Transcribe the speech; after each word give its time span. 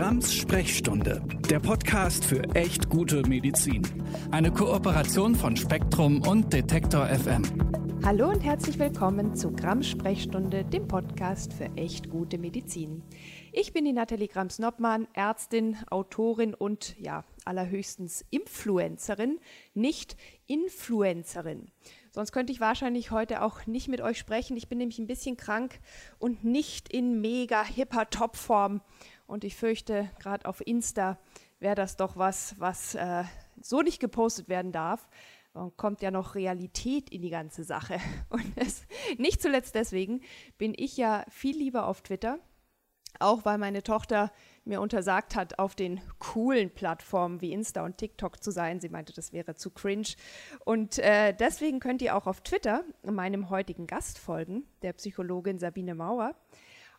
Grams 0.00 0.34
Sprechstunde, 0.34 1.22
der 1.50 1.60
Podcast 1.60 2.24
für 2.24 2.42
echt 2.54 2.88
gute 2.88 3.20
Medizin. 3.28 3.82
Eine 4.30 4.50
Kooperation 4.50 5.34
von 5.34 5.54
Spektrum 5.58 6.26
und 6.26 6.50
Detektor 6.54 7.06
FM. 7.06 7.42
Hallo 8.02 8.30
und 8.30 8.40
herzlich 8.40 8.78
willkommen 8.78 9.36
zu 9.36 9.52
Grams 9.52 9.86
Sprechstunde, 9.88 10.64
dem 10.64 10.88
Podcast 10.88 11.52
für 11.52 11.66
echt 11.76 12.08
gute 12.08 12.38
Medizin. 12.38 13.02
Ich 13.52 13.74
bin 13.74 13.84
die 13.84 13.92
Nathalie 13.92 14.28
Grams-Noppmann, 14.28 15.06
Ärztin, 15.12 15.76
Autorin 15.90 16.54
und 16.54 16.98
ja, 16.98 17.24
allerhöchstens 17.44 18.24
Influencerin, 18.30 19.38
nicht 19.74 20.16
Influencerin. 20.46 21.70
Sonst 22.12 22.32
könnte 22.32 22.52
ich 22.52 22.60
wahrscheinlich 22.60 23.10
heute 23.10 23.42
auch 23.42 23.66
nicht 23.66 23.88
mit 23.88 24.00
euch 24.00 24.18
sprechen. 24.18 24.56
Ich 24.56 24.68
bin 24.68 24.78
nämlich 24.78 24.98
ein 24.98 25.06
bisschen 25.06 25.36
krank 25.36 25.78
und 26.18 26.42
nicht 26.42 26.90
in 26.92 27.20
mega 27.20 27.62
hipper 27.62 28.08
Topform. 28.08 28.80
Und 29.30 29.44
ich 29.44 29.54
fürchte, 29.54 30.10
gerade 30.18 30.44
auf 30.44 30.60
Insta 30.66 31.16
wäre 31.60 31.76
das 31.76 31.96
doch 31.96 32.16
was, 32.16 32.58
was 32.58 32.96
äh, 32.96 33.22
so 33.62 33.80
nicht 33.80 34.00
gepostet 34.00 34.48
werden 34.48 34.72
darf. 34.72 35.08
Und 35.52 35.76
kommt 35.76 36.02
ja 36.02 36.10
noch 36.10 36.34
Realität 36.34 37.10
in 37.10 37.22
die 37.22 37.30
ganze 37.30 37.62
Sache. 37.62 37.98
Und 38.28 38.52
es, 38.56 38.82
nicht 39.18 39.40
zuletzt 39.40 39.76
deswegen 39.76 40.22
bin 40.58 40.74
ich 40.76 40.96
ja 40.96 41.24
viel 41.28 41.56
lieber 41.56 41.86
auf 41.86 42.02
Twitter, 42.02 42.40
auch 43.20 43.44
weil 43.44 43.58
meine 43.58 43.84
Tochter 43.84 44.32
mir 44.64 44.80
untersagt 44.80 45.36
hat, 45.36 45.60
auf 45.60 45.76
den 45.76 46.00
coolen 46.18 46.74
Plattformen 46.74 47.40
wie 47.40 47.52
Insta 47.52 47.84
und 47.84 47.98
TikTok 47.98 48.42
zu 48.42 48.50
sein. 48.50 48.80
Sie 48.80 48.88
meinte, 48.88 49.12
das 49.12 49.32
wäre 49.32 49.54
zu 49.54 49.70
cringe. 49.70 50.08
Und 50.64 50.98
äh, 50.98 51.34
deswegen 51.34 51.78
könnt 51.78 52.02
ihr 52.02 52.16
auch 52.16 52.26
auf 52.26 52.40
Twitter 52.40 52.82
meinem 53.04 53.48
heutigen 53.48 53.86
Gast 53.86 54.18
folgen, 54.18 54.64
der 54.82 54.92
Psychologin 54.94 55.60
Sabine 55.60 55.94
Mauer. 55.94 56.34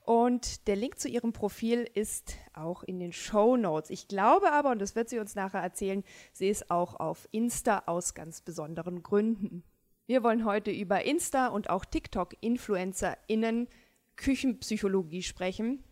Und 0.03 0.67
der 0.67 0.75
Link 0.75 0.99
zu 0.99 1.07
ihrem 1.07 1.31
Profil 1.31 1.87
ist 1.93 2.35
auch 2.53 2.83
in 2.83 2.99
den 2.99 3.13
Show 3.13 3.55
Notes. 3.55 3.89
Ich 3.89 4.07
glaube 4.07 4.51
aber, 4.51 4.71
und 4.71 4.79
das 4.79 4.95
wird 4.95 5.09
sie 5.09 5.19
uns 5.19 5.35
nachher 5.35 5.61
erzählen, 5.61 6.03
sie 6.33 6.49
ist 6.49 6.71
auch 6.71 6.99
auf 6.99 7.27
Insta 7.31 7.83
aus 7.85 8.13
ganz 8.13 8.41
besonderen 8.41 9.03
Gründen. 9.03 9.63
Wir 10.07 10.23
wollen 10.23 10.43
heute 10.43 10.71
über 10.71 11.05
Insta 11.05 11.47
und 11.47 11.69
auch 11.69 11.85
TikTok-InfluencerInnen 11.85 13.67
Küchenpsychologie 14.15 15.23
sprechen. 15.23 15.83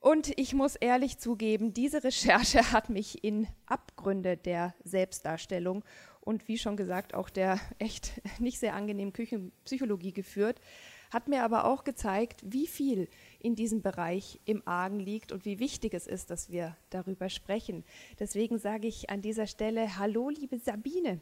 Und 0.00 0.32
ich 0.38 0.54
muss 0.54 0.76
ehrlich 0.76 1.18
zugeben, 1.18 1.74
diese 1.74 2.04
Recherche 2.04 2.62
hat 2.72 2.88
mich 2.88 3.24
in 3.24 3.48
Abgründe 3.66 4.36
der 4.36 4.76
Selbstdarstellung 4.84 5.84
und 6.20 6.46
wie 6.46 6.56
schon 6.56 6.76
gesagt 6.76 7.14
auch 7.14 7.30
der 7.30 7.58
echt 7.80 8.12
nicht 8.38 8.60
sehr 8.60 8.76
angenehmen 8.76 9.12
Küchenpsychologie 9.12 10.12
geführt 10.12 10.60
hat 11.14 11.28
mir 11.28 11.44
aber 11.44 11.64
auch 11.66 11.84
gezeigt, 11.84 12.42
wie 12.44 12.66
viel 12.66 13.08
in 13.38 13.54
diesem 13.54 13.82
Bereich 13.82 14.40
im 14.46 14.66
Argen 14.66 14.98
liegt 14.98 15.30
und 15.30 15.44
wie 15.44 15.60
wichtig 15.60 15.94
es 15.94 16.08
ist, 16.08 16.28
dass 16.28 16.50
wir 16.50 16.76
darüber 16.90 17.28
sprechen. 17.28 17.84
Deswegen 18.18 18.58
sage 18.58 18.88
ich 18.88 19.10
an 19.10 19.22
dieser 19.22 19.46
Stelle 19.46 19.96
Hallo, 19.96 20.28
liebe 20.28 20.58
Sabine. 20.58 21.20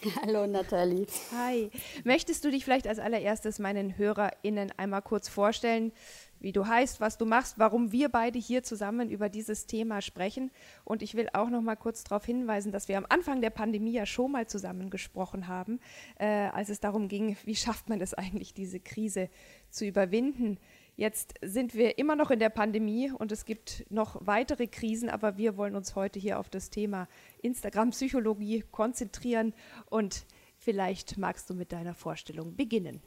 Hallo 0.22 0.46
Nathalie. 0.46 1.06
Hi. 1.32 1.70
Möchtest 2.04 2.44
du 2.44 2.50
dich 2.50 2.64
vielleicht 2.64 2.86
als 2.86 2.98
allererstes 2.98 3.58
meinen 3.58 3.96
HörerInnen 3.96 4.72
einmal 4.76 5.02
kurz 5.02 5.28
vorstellen? 5.28 5.92
wie 6.40 6.52
du 6.52 6.66
heißt, 6.66 7.00
was 7.00 7.18
du 7.18 7.26
machst, 7.26 7.58
warum 7.58 7.92
wir 7.92 8.08
beide 8.08 8.38
hier 8.38 8.62
zusammen 8.62 9.10
über 9.10 9.28
dieses 9.28 9.66
Thema 9.66 10.00
sprechen. 10.00 10.50
Und 10.84 11.02
ich 11.02 11.14
will 11.14 11.28
auch 11.32 11.50
noch 11.50 11.62
mal 11.62 11.76
kurz 11.76 12.04
darauf 12.04 12.24
hinweisen, 12.24 12.72
dass 12.72 12.88
wir 12.88 12.98
am 12.98 13.06
Anfang 13.08 13.40
der 13.40 13.50
Pandemie 13.50 13.92
ja 13.92 14.06
schon 14.06 14.32
mal 14.32 14.46
zusammen 14.46 14.90
gesprochen 14.90 15.48
haben, 15.48 15.80
äh, 16.18 16.26
als 16.26 16.68
es 16.68 16.80
darum 16.80 17.08
ging, 17.08 17.36
wie 17.44 17.56
schafft 17.56 17.88
man 17.88 18.00
es 18.00 18.14
eigentlich, 18.14 18.54
diese 18.54 18.80
Krise 18.80 19.28
zu 19.70 19.84
überwinden. 19.84 20.58
Jetzt 20.98 21.34
sind 21.42 21.76
wir 21.76 21.96
immer 21.96 22.16
noch 22.16 22.32
in 22.32 22.40
der 22.40 22.48
Pandemie 22.48 23.12
und 23.12 23.30
es 23.30 23.44
gibt 23.44 23.86
noch 23.88 24.16
weitere 24.26 24.66
Krisen, 24.66 25.08
aber 25.08 25.36
wir 25.36 25.56
wollen 25.56 25.76
uns 25.76 25.94
heute 25.94 26.18
hier 26.18 26.40
auf 26.40 26.50
das 26.50 26.70
Thema 26.70 27.06
Instagram-Psychologie 27.40 28.64
konzentrieren 28.72 29.54
und 29.90 30.26
vielleicht 30.56 31.16
magst 31.16 31.48
du 31.48 31.54
mit 31.54 31.70
deiner 31.70 31.94
Vorstellung 31.94 32.56
beginnen. 32.56 33.00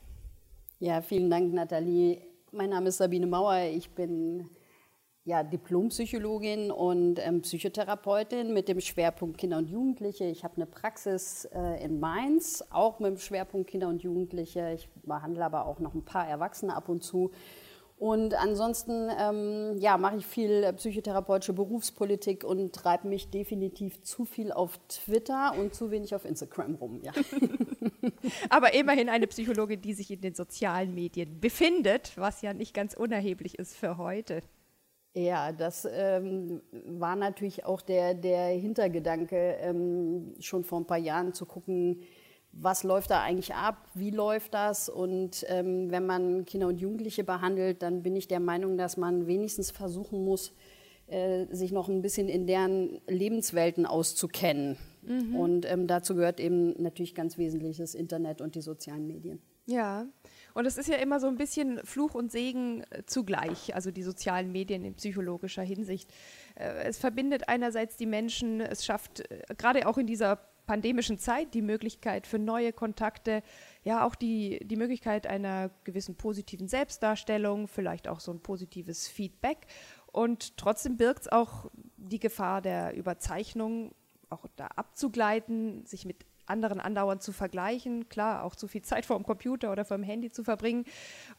Ja, 0.80 1.02
vielen 1.02 1.30
Dank, 1.30 1.52
Nathalie. 1.52 2.22
Mein 2.54 2.70
Name 2.70 2.88
ist 2.88 2.98
Sabine 3.00 3.28
Mauer. 3.28 3.58
Ich 3.74 3.90
bin 3.90 4.50
ja, 5.26 5.44
Diplompsychologin 5.44 6.72
und 6.72 7.20
ähm, 7.20 7.42
Psychotherapeutin 7.42 8.54
mit 8.54 8.70
dem 8.70 8.80
Schwerpunkt 8.80 9.38
Kinder 9.38 9.58
und 9.58 9.70
Jugendliche. 9.70 10.24
Ich 10.28 10.46
habe 10.46 10.56
eine 10.56 10.66
Praxis 10.66 11.44
äh, 11.54 11.84
in 11.84 12.00
Mainz, 12.00 12.64
auch 12.70 13.00
mit 13.00 13.10
dem 13.10 13.18
Schwerpunkt 13.18 13.70
Kinder 13.70 13.90
und 13.90 14.02
Jugendliche. 14.02 14.72
Ich 14.76 14.88
behandle 15.04 15.44
aber 15.44 15.66
auch 15.66 15.80
noch 15.80 15.94
ein 15.94 16.06
paar 16.06 16.26
Erwachsene 16.26 16.74
ab 16.74 16.88
und 16.88 17.04
zu. 17.04 17.32
Und 18.02 18.34
ansonsten 18.34 19.12
ähm, 19.16 19.78
ja, 19.78 19.96
mache 19.96 20.18
ich 20.18 20.26
viel 20.26 20.74
psychotherapeutische 20.74 21.54
Berufspolitik 21.54 22.44
und 22.44 22.74
treibe 22.74 23.08
mich 23.08 23.30
definitiv 23.30 24.02
zu 24.02 24.26
viel 24.26 24.52
auf 24.52 24.80
Twitter 24.88 25.54
und 25.60 25.76
zu 25.76 25.92
wenig 25.92 26.16
auf 26.16 26.26
Instagram 26.26 26.74
rum. 26.74 27.00
Ja. 27.04 27.12
Aber 28.50 28.74
immerhin 28.74 29.08
eine 29.08 29.28
Psychologin, 29.28 29.84
die 29.84 29.94
sich 29.94 30.10
in 30.10 30.20
den 30.20 30.34
sozialen 30.34 30.96
Medien 30.96 31.40
befindet, 31.40 32.14
was 32.16 32.42
ja 32.42 32.56
nicht 32.56 32.74
ganz 32.74 32.96
unerheblich 32.96 33.60
ist 33.60 33.78
für 33.78 34.00
heute. 34.00 34.42
Ja, 35.14 35.52
das 35.52 35.88
ähm, 35.92 36.64
war 36.72 37.16
natürlich 37.16 37.66
auch 37.66 37.82
der, 37.82 38.16
der 38.16 38.48
Hintergedanke, 38.48 39.58
ähm, 39.62 40.34
schon 40.40 40.64
vor 40.64 40.80
ein 40.80 40.88
paar 40.88 40.98
Jahren 40.98 41.36
zu 41.36 41.46
gucken, 41.46 42.02
was 42.54 42.84
läuft 42.84 43.12
da 43.12 43.22
eigentlich 43.22 43.54
ab, 43.54 43.88
wie 43.94 44.12
läuft 44.12 44.54
das. 44.54 44.90
Und 44.90 45.46
ähm, 45.48 45.90
wenn 45.90 46.06
man 46.06 46.46
Kinder 46.46 46.68
und 46.68 46.80
Jugendliche 46.80 47.24
behandelt, 47.24 47.82
dann 47.82 48.04
bin 48.04 48.16
ich 48.16 48.28
der 48.28 48.40
Meinung, 48.40 48.78
dass 48.78 48.98
man 48.98 49.28
wenigstens 49.28 49.72
versuchen 49.72 50.26
muss, 50.26 50.54
äh, 51.08 51.46
sich 51.52 51.72
noch 51.72 51.88
ein 51.88 52.02
bisschen 52.02 52.30
in 52.30 52.48
deren 52.48 53.02
Lebenswelten 53.08 53.86
auszukennen. 53.86 54.78
Mhm. 55.02 55.36
Und 55.36 55.72
ähm, 55.72 55.88
dazu 55.88 56.16
gehört 56.16 56.40
eben 56.40 56.82
natürlich 56.82 57.16
ganz 57.16 57.38
wesentlich 57.38 57.78
das 57.78 57.96
Internet 57.96 58.42
und 58.42 58.56
die 58.56 58.62
sozialen 58.62 59.08
Medien. 59.08 59.42
Ja, 59.66 60.08
und 60.54 60.66
es 60.66 60.78
ist 60.78 60.90
ja 60.90 60.96
immer 60.98 61.20
so 61.20 61.28
ein 61.28 61.38
bisschen 61.38 61.80
Fluch 61.86 62.14
und 62.14 62.32
Segen 62.32 62.84
äh, 62.90 63.04
zugleich, 63.06 63.74
also 63.76 63.92
die 63.92 64.04
sozialen 64.04 64.52
Medien 64.52 64.84
in 64.84 64.96
psychologischer 64.96 65.62
Hinsicht. 65.62 66.12
Äh, 66.56 66.84
es 66.84 66.98
verbindet 66.98 67.48
einerseits 67.48 67.96
die 67.96 68.06
Menschen, 68.06 68.60
es 68.60 68.84
schafft 68.84 69.22
äh, 69.32 69.44
gerade 69.58 69.88
auch 69.88 69.98
in 69.98 70.08
dieser 70.08 70.40
pandemischen 70.72 71.18
Zeit 71.18 71.54
die 71.54 71.62
Möglichkeit 71.62 72.26
für 72.26 72.40
neue 72.40 72.72
Kontakte, 72.72 73.44
ja 73.84 74.06
auch 74.06 74.16
die, 74.16 74.66
die 74.66 74.78
Möglichkeit 74.78 75.28
einer 75.28 75.70
gewissen 75.84 76.16
positiven 76.16 76.70
Selbstdarstellung, 76.70 77.68
vielleicht 77.68 78.08
auch 78.08 78.22
so 78.22 78.32
ein 78.32 78.40
positives 78.40 79.10
Feedback. 79.10 79.68
Und 80.14 80.56
trotzdem 80.56 80.96
birgt 80.96 81.24
es 81.24 81.28
auch 81.28 81.70
die 81.98 82.20
Gefahr 82.20 82.62
der 82.62 82.96
Überzeichnung, 82.96 83.94
auch 84.30 84.46
da 84.56 84.68
abzugleiten, 84.68 85.86
sich 85.86 86.06
mit 86.06 86.26
anderen 86.46 86.80
andauernd 86.80 87.22
zu 87.22 87.34
vergleichen, 87.34 88.08
klar, 88.08 88.46
auch 88.46 88.56
zu 88.56 88.70
viel 88.70 88.82
Zeit 88.82 89.06
vor 89.06 89.18
dem 89.18 89.26
Computer 89.26 89.74
oder 89.74 89.84
vor 89.84 89.98
dem 89.98 90.04
Handy 90.04 90.32
zu 90.32 90.46
verbringen. 90.46 90.86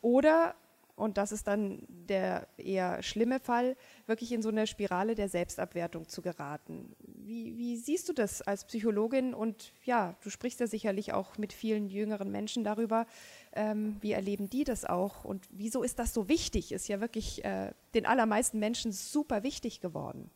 Oder 0.02 0.54
und 0.94 1.16
das 1.16 1.32
ist 1.32 1.48
dann 1.48 1.86
der 1.88 2.46
eher 2.58 3.02
schlimme 3.02 3.40
Fall, 3.40 3.76
wirklich 4.06 4.32
in 4.32 4.42
so 4.42 4.50
eine 4.50 4.66
Spirale 4.66 5.14
der 5.14 5.28
Selbstabwertung 5.28 6.06
zu 6.06 6.22
geraten. 6.22 6.94
Wie, 7.32 7.56
wie, 7.56 7.78
siehst 7.78 8.10
du 8.10 8.12
das 8.12 8.42
als 8.42 8.66
Psychologin? 8.66 9.32
Und 9.32 9.72
ja, 9.84 10.14
du 10.22 10.28
sprichst 10.28 10.60
ja 10.60 10.66
sicherlich 10.66 11.14
auch 11.14 11.38
mit 11.38 11.54
vielen 11.54 11.88
jüngeren 11.88 12.30
Menschen 12.30 12.62
darüber. 12.62 13.06
Ähm, 13.54 13.96
wie 14.02 14.12
erleben 14.12 14.50
die 14.50 14.64
das 14.64 14.84
auch? 14.84 15.24
Und 15.24 15.48
wieso 15.50 15.82
ist 15.82 15.98
das 15.98 16.12
so 16.12 16.28
wichtig? 16.28 16.72
Ist 16.72 16.88
ja 16.88 17.00
wirklich 17.00 17.42
äh, 17.42 17.72
den 17.94 18.04
allermeisten 18.04 18.58
Menschen 18.58 18.92
super 18.92 19.44
wichtig 19.44 19.80
geworden. 19.80 20.30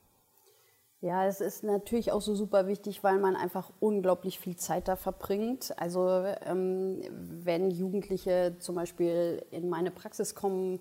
Ja, 1.02 1.26
es 1.26 1.42
ist 1.42 1.64
natürlich 1.64 2.12
auch 2.12 2.22
so 2.22 2.34
super 2.34 2.66
wichtig, 2.66 3.04
weil 3.04 3.18
man 3.18 3.36
einfach 3.36 3.70
unglaublich 3.78 4.38
viel 4.38 4.56
Zeit 4.56 4.88
da 4.88 4.96
verbringt. 4.96 5.78
Also 5.78 6.24
ähm, 6.46 7.02
wenn 7.10 7.70
Jugendliche 7.70 8.56
zum 8.58 8.74
Beispiel 8.74 9.44
in 9.50 9.68
meine 9.68 9.90
Praxis 9.90 10.34
kommen, 10.34 10.80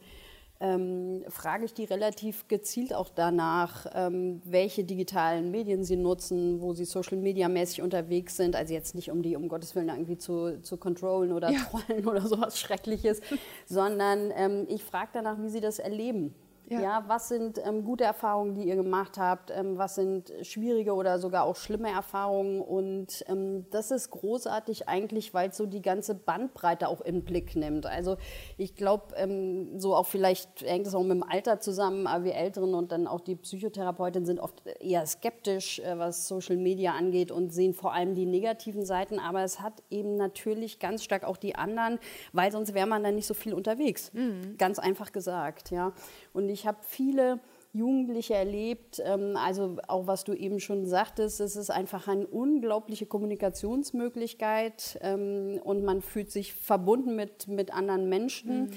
ähm, 0.59 1.23
frage 1.27 1.65
ich 1.65 1.73
die 1.73 1.83
relativ 1.83 2.47
gezielt 2.47 2.93
auch 2.93 3.09
danach, 3.09 3.85
ähm, 3.93 4.41
welche 4.45 4.83
digitalen 4.83 5.51
Medien 5.51 5.83
sie 5.83 5.97
nutzen, 5.97 6.61
wo 6.61 6.73
sie 6.73 6.85
Social 6.85 7.17
Media 7.17 7.49
mäßig 7.49 7.81
unterwegs 7.81 8.37
sind. 8.37 8.55
Also 8.55 8.73
jetzt 8.73 8.95
nicht, 8.95 9.11
um 9.11 9.21
die 9.21 9.35
um 9.35 9.49
Gottes 9.49 9.75
Willen 9.75 9.89
irgendwie 9.89 10.17
zu, 10.17 10.61
zu 10.61 10.77
controllen 10.77 11.33
oder 11.33 11.51
ja. 11.51 11.59
trollen 11.59 12.07
oder 12.07 12.21
sowas 12.21 12.59
Schreckliches, 12.59 13.19
sondern 13.65 14.31
ähm, 14.35 14.65
ich 14.69 14.83
frage 14.83 15.09
danach, 15.13 15.41
wie 15.41 15.49
sie 15.49 15.61
das 15.61 15.79
erleben. 15.79 16.33
Ja. 16.69 16.81
ja 16.81 17.03
was 17.07 17.29
sind 17.29 17.59
ähm, 17.65 17.83
gute 17.83 18.03
Erfahrungen, 18.03 18.55
die 18.55 18.67
ihr 18.67 18.75
gemacht 18.75 19.17
habt? 19.17 19.51
Ähm, 19.51 19.77
was 19.77 19.95
sind 19.95 20.31
schwierige 20.41 20.93
oder 20.93 21.19
sogar 21.19 21.43
auch 21.43 21.55
schlimme 21.55 21.89
Erfahrungen? 21.89 22.61
Und 22.61 23.23
ähm, 23.27 23.65
das 23.71 23.91
ist 23.91 24.11
großartig 24.11 24.87
eigentlich, 24.87 25.33
weil 25.33 25.49
es 25.49 25.57
so 25.57 25.65
die 25.65 25.81
ganze 25.81 26.15
Bandbreite 26.15 26.87
auch 26.87 27.01
den 27.01 27.23
Blick 27.23 27.55
nimmt. 27.55 27.85
Also 27.85 28.17
ich 28.57 28.75
glaube, 28.75 29.15
ähm, 29.15 29.79
so 29.79 29.95
auch 29.95 30.05
vielleicht 30.05 30.61
hängt 30.61 30.87
es 30.87 30.95
auch 30.95 31.03
mit 31.03 31.11
dem 31.11 31.23
Alter 31.23 31.59
zusammen, 31.59 32.07
aber 32.07 32.23
wir 32.23 32.35
Älteren 32.35 32.73
und 32.73 32.91
dann 32.91 33.07
auch 33.07 33.21
die 33.21 33.35
Psychotherapeutinnen 33.35 34.25
sind 34.25 34.39
oft 34.39 34.63
eher 34.79 35.05
skeptisch, 35.05 35.79
äh, 35.79 35.97
was 35.97 36.27
Social 36.27 36.57
Media 36.57 36.93
angeht 36.93 37.31
und 37.31 37.53
sehen 37.53 37.73
vor 37.73 37.93
allem 37.93 38.15
die 38.15 38.25
negativen 38.25 38.85
Seiten. 38.85 39.19
Aber 39.19 39.43
es 39.43 39.61
hat 39.61 39.83
eben 39.89 40.15
natürlich 40.15 40.79
ganz 40.79 41.03
stark 41.03 41.23
auch 41.23 41.37
die 41.37 41.55
anderen, 41.55 41.99
weil 42.33 42.51
sonst 42.51 42.73
wäre 42.73 42.87
man 42.87 43.03
dann 43.03 43.15
nicht 43.15 43.27
so 43.27 43.33
viel 43.33 43.53
unterwegs. 43.53 44.11
Mhm. 44.13 44.55
Ganz 44.57 44.79
einfach 44.79 45.11
gesagt, 45.11 45.71
ja. 45.71 45.93
Und 46.33 46.49
ich 46.49 46.54
habe 46.63 46.77
viele 46.81 47.39
Jugendliche 47.75 48.35
erlebt, 48.35 49.01
ähm, 49.03 49.35
also 49.35 49.77
auch 49.87 50.07
was 50.07 50.23
du 50.23 50.33
eben 50.33 50.61
schon 50.61 50.85
sagtest, 50.85 51.41
es 51.41 51.57
ist 51.57 51.69
einfach 51.69 52.07
eine 52.07 52.25
unglaubliche 52.25 53.05
Kommunikationsmöglichkeit 53.05 54.97
ähm, 55.01 55.59
und 55.61 55.83
man 55.83 56.01
fühlt 56.01 56.31
sich 56.31 56.53
verbunden 56.53 57.17
mit, 57.17 57.49
mit 57.49 57.73
anderen 57.73 58.07
Menschen. 58.07 58.61
Mhm. 58.61 58.71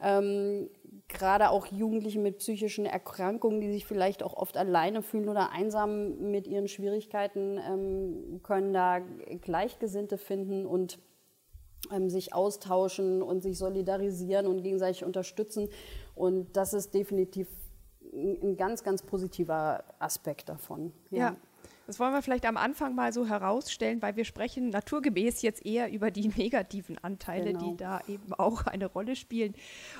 Ähm, 0.00 0.70
gerade 1.08 1.50
auch 1.50 1.66
Jugendliche 1.66 2.20
mit 2.20 2.38
psychischen 2.38 2.86
Erkrankungen, 2.86 3.60
die 3.60 3.72
sich 3.72 3.86
vielleicht 3.86 4.22
auch 4.22 4.34
oft 4.34 4.56
alleine 4.56 5.02
fühlen 5.02 5.28
oder 5.28 5.50
einsam 5.50 6.30
mit 6.30 6.46
ihren 6.46 6.68
Schwierigkeiten, 6.68 7.58
ähm, 7.58 8.40
können 8.44 8.72
da 8.72 9.00
Gleichgesinnte 9.40 10.16
finden 10.16 10.64
und 10.64 10.98
ähm, 11.92 12.08
sich 12.08 12.34
austauschen 12.34 13.22
und 13.22 13.42
sich 13.42 13.58
solidarisieren 13.58 14.46
und 14.46 14.62
gegenseitig 14.62 15.04
unterstützen. 15.04 15.68
Und 16.14 16.56
das 16.56 16.74
ist 16.74 16.94
definitiv 16.94 17.48
ein 18.12 18.56
ganz, 18.56 18.84
ganz 18.84 19.02
positiver 19.02 19.84
Aspekt 19.98 20.48
davon. 20.48 20.92
ja. 21.10 21.18
ja. 21.18 21.36
Das 21.86 22.00
wollen 22.00 22.14
wir 22.14 22.22
vielleicht 22.22 22.46
am 22.46 22.56
Anfang 22.56 22.94
mal 22.94 23.12
so 23.12 23.26
herausstellen, 23.26 24.00
weil 24.00 24.16
wir 24.16 24.24
sprechen 24.24 24.70
naturgemäß 24.70 25.42
jetzt 25.42 25.64
eher 25.66 25.92
über 25.92 26.10
die 26.10 26.28
negativen 26.36 26.96
Anteile, 26.98 27.52
genau. 27.52 27.70
die 27.70 27.76
da 27.76 28.00
eben 28.08 28.32
auch 28.32 28.66
eine 28.66 28.86
Rolle 28.86 29.16
spielen. 29.16 29.54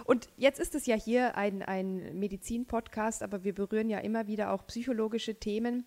Und 0.04 0.28
jetzt 0.36 0.60
ist 0.60 0.74
es 0.74 0.86
ja 0.86 0.96
hier 0.96 1.36
ein, 1.36 1.62
ein 1.62 2.18
Medizin-Podcast, 2.18 3.22
aber 3.22 3.44
wir 3.44 3.54
berühren 3.54 3.90
ja 3.90 3.98
immer 3.98 4.26
wieder 4.26 4.52
auch 4.52 4.66
psychologische 4.66 5.34
Themen. 5.34 5.84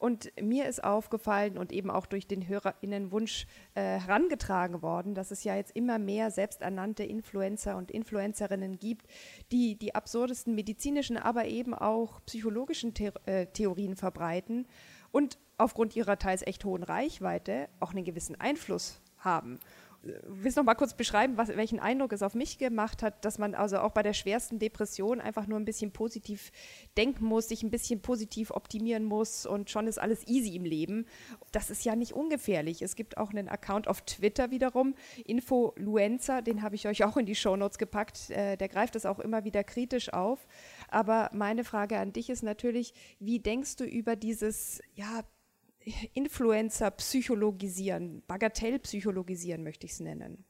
Und 0.00 0.32
mir 0.40 0.66
ist 0.66 0.82
aufgefallen 0.82 1.58
und 1.58 1.72
eben 1.72 1.90
auch 1.90 2.06
durch 2.06 2.26
den 2.26 2.48
HörerInnenwunsch 2.48 3.46
äh, 3.74 4.00
herangetragen 4.00 4.80
worden, 4.80 5.14
dass 5.14 5.30
es 5.30 5.44
ja 5.44 5.56
jetzt 5.56 5.76
immer 5.76 5.98
mehr 5.98 6.30
selbsternannte 6.30 7.04
Influencer 7.04 7.76
und 7.76 7.90
Influencerinnen 7.90 8.78
gibt, 8.78 9.06
die 9.52 9.76
die 9.76 9.94
absurdesten 9.94 10.54
medizinischen, 10.54 11.18
aber 11.18 11.44
eben 11.44 11.74
auch 11.74 12.24
psychologischen 12.24 12.94
The 12.96 13.10
äh, 13.26 13.46
Theorien 13.48 13.94
verbreiten 13.94 14.66
und 15.12 15.38
aufgrund 15.58 15.94
ihrer 15.94 16.18
teils 16.18 16.46
echt 16.46 16.64
hohen 16.64 16.82
Reichweite 16.82 17.68
auch 17.78 17.90
einen 17.90 18.04
gewissen 18.04 18.40
Einfluss 18.40 19.02
haben 19.18 19.60
willst 20.02 20.56
du 20.56 20.60
noch 20.60 20.66
mal 20.66 20.74
kurz 20.74 20.94
beschreiben, 20.94 21.36
was, 21.36 21.48
welchen 21.48 21.78
Eindruck 21.78 22.12
es 22.12 22.22
auf 22.22 22.34
mich 22.34 22.58
gemacht 22.58 23.02
hat, 23.02 23.24
dass 23.24 23.38
man 23.38 23.54
also 23.54 23.78
auch 23.78 23.92
bei 23.92 24.02
der 24.02 24.14
schwersten 24.14 24.58
Depression 24.58 25.20
einfach 25.20 25.46
nur 25.46 25.58
ein 25.58 25.64
bisschen 25.64 25.92
positiv 25.92 26.52
denken 26.96 27.24
muss, 27.24 27.48
sich 27.48 27.62
ein 27.62 27.70
bisschen 27.70 28.00
positiv 28.00 28.50
optimieren 28.50 29.04
muss 29.04 29.46
und 29.46 29.70
schon 29.70 29.86
ist 29.86 29.98
alles 29.98 30.26
easy 30.26 30.56
im 30.56 30.64
Leben. 30.64 31.06
Das 31.52 31.70
ist 31.70 31.84
ja 31.84 31.96
nicht 31.96 32.12
ungefährlich. 32.12 32.82
Es 32.82 32.96
gibt 32.96 33.18
auch 33.18 33.30
einen 33.30 33.48
Account 33.48 33.88
auf 33.88 34.00
Twitter 34.02 34.50
wiederum, 34.50 34.94
Infoluenza, 35.24 36.40
den 36.40 36.62
habe 36.62 36.74
ich 36.74 36.88
euch 36.88 37.04
auch 37.04 37.16
in 37.16 37.26
die 37.26 37.34
Shownotes 37.34 37.78
gepackt. 37.78 38.30
Äh, 38.30 38.56
der 38.56 38.68
greift 38.68 38.94
das 38.94 39.06
auch 39.06 39.18
immer 39.18 39.44
wieder 39.44 39.64
kritisch 39.64 40.12
auf. 40.12 40.46
Aber 40.88 41.30
meine 41.32 41.64
Frage 41.64 41.98
an 41.98 42.12
dich 42.12 42.30
ist 42.30 42.42
natürlich, 42.42 42.94
wie 43.18 43.38
denkst 43.38 43.76
du 43.76 43.84
über 43.84 44.16
dieses, 44.16 44.80
ja, 44.94 45.24
Influencer 46.14 46.90
psychologisieren, 46.92 48.22
Bagatellpsychologisieren 48.26 49.62
möchte 49.62 49.86
ich 49.86 49.92
es 49.92 50.00
nennen. 50.00 50.44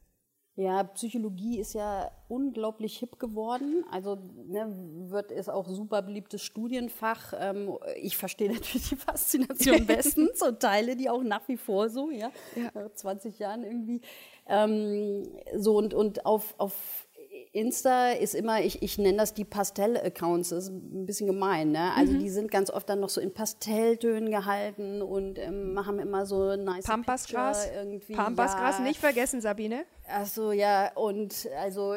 Ja, 0.56 0.82
Psychologie 0.82 1.58
ist 1.58 1.72
ja 1.74 2.10
unglaublich 2.28 2.98
hip 2.98 3.18
geworden. 3.18 3.84
Also 3.90 4.16
ne, 4.46 4.66
wird 5.08 5.32
es 5.32 5.48
auch 5.48 5.66
super 5.68 6.02
beliebtes 6.02 6.42
Studienfach. 6.42 7.32
Ähm, 7.38 7.78
ich 7.96 8.16
verstehe 8.18 8.52
natürlich 8.52 8.90
die 8.90 8.96
Faszination 8.96 9.86
bestens 9.86 10.42
und 10.42 10.60
teile 10.60 10.96
die 10.96 11.08
auch 11.08 11.22
nach 11.22 11.48
wie 11.48 11.56
vor 11.56 11.88
so, 11.88 12.10
ja, 12.10 12.30
ja. 12.56 12.70
nach 12.74 12.92
20 12.92 13.38
Jahren 13.38 13.62
irgendwie. 13.62 14.02
Ähm, 14.46 15.22
so 15.56 15.78
und, 15.78 15.94
und 15.94 16.26
auf, 16.26 16.54
auf 16.58 17.08
Insta 17.52 18.10
ist 18.10 18.36
immer, 18.36 18.60
ich, 18.60 18.80
ich 18.80 18.96
nenne 18.96 19.18
das 19.18 19.34
die 19.34 19.44
Pastell-Accounts, 19.44 20.50
das 20.50 20.64
ist 20.64 20.70
ein 20.70 21.04
bisschen 21.04 21.26
gemein. 21.26 21.72
Ne? 21.72 21.92
Also 21.96 22.12
mhm. 22.12 22.20
die 22.20 22.28
sind 22.28 22.50
ganz 22.50 22.70
oft 22.70 22.88
dann 22.88 23.00
noch 23.00 23.08
so 23.08 23.20
in 23.20 23.34
Pastelltönen 23.34 24.30
gehalten 24.30 25.02
und 25.02 25.38
ähm, 25.38 25.84
haben 25.84 25.98
immer 25.98 26.26
so 26.26 26.54
nice 26.54 26.84
Pampasgras 26.84 27.68
irgendwie. 27.74 28.12
Pampasgras 28.12 28.78
ja. 28.78 28.84
nicht 28.84 29.00
vergessen, 29.00 29.40
Sabine. 29.40 29.84
Achso, 30.06 30.52
ja, 30.52 30.92
und 30.94 31.48
also 31.60 31.94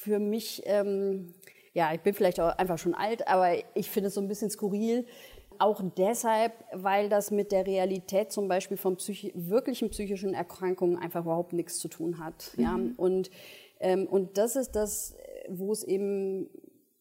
für 0.00 0.18
mich, 0.18 0.62
ähm, 0.64 1.32
ja, 1.72 1.94
ich 1.94 2.00
bin 2.00 2.12
vielleicht 2.12 2.40
auch 2.40 2.56
einfach 2.58 2.78
schon 2.78 2.94
alt, 2.94 3.28
aber 3.28 3.52
ich 3.74 3.88
finde 3.88 4.08
es 4.08 4.14
so 4.14 4.20
ein 4.20 4.28
bisschen 4.28 4.50
skurril. 4.50 5.06
Auch 5.60 5.80
deshalb, 5.96 6.52
weil 6.72 7.08
das 7.08 7.30
mit 7.30 7.52
der 7.52 7.64
Realität 7.64 8.32
zum 8.32 8.48
Beispiel 8.48 8.76
von 8.76 8.96
psychi 8.96 9.32
wirklichen 9.36 9.90
psychischen 9.90 10.34
Erkrankungen 10.34 10.98
einfach 10.98 11.22
überhaupt 11.22 11.52
nichts 11.52 11.78
zu 11.78 11.86
tun 11.86 12.18
hat. 12.18 12.50
Mhm. 12.56 12.62
Ja? 12.62 12.78
Und 12.96 13.30
und 14.08 14.38
das 14.38 14.56
ist 14.56 14.72
das, 14.72 15.16
wo 15.48 15.72
es 15.72 15.84
eben 15.84 16.48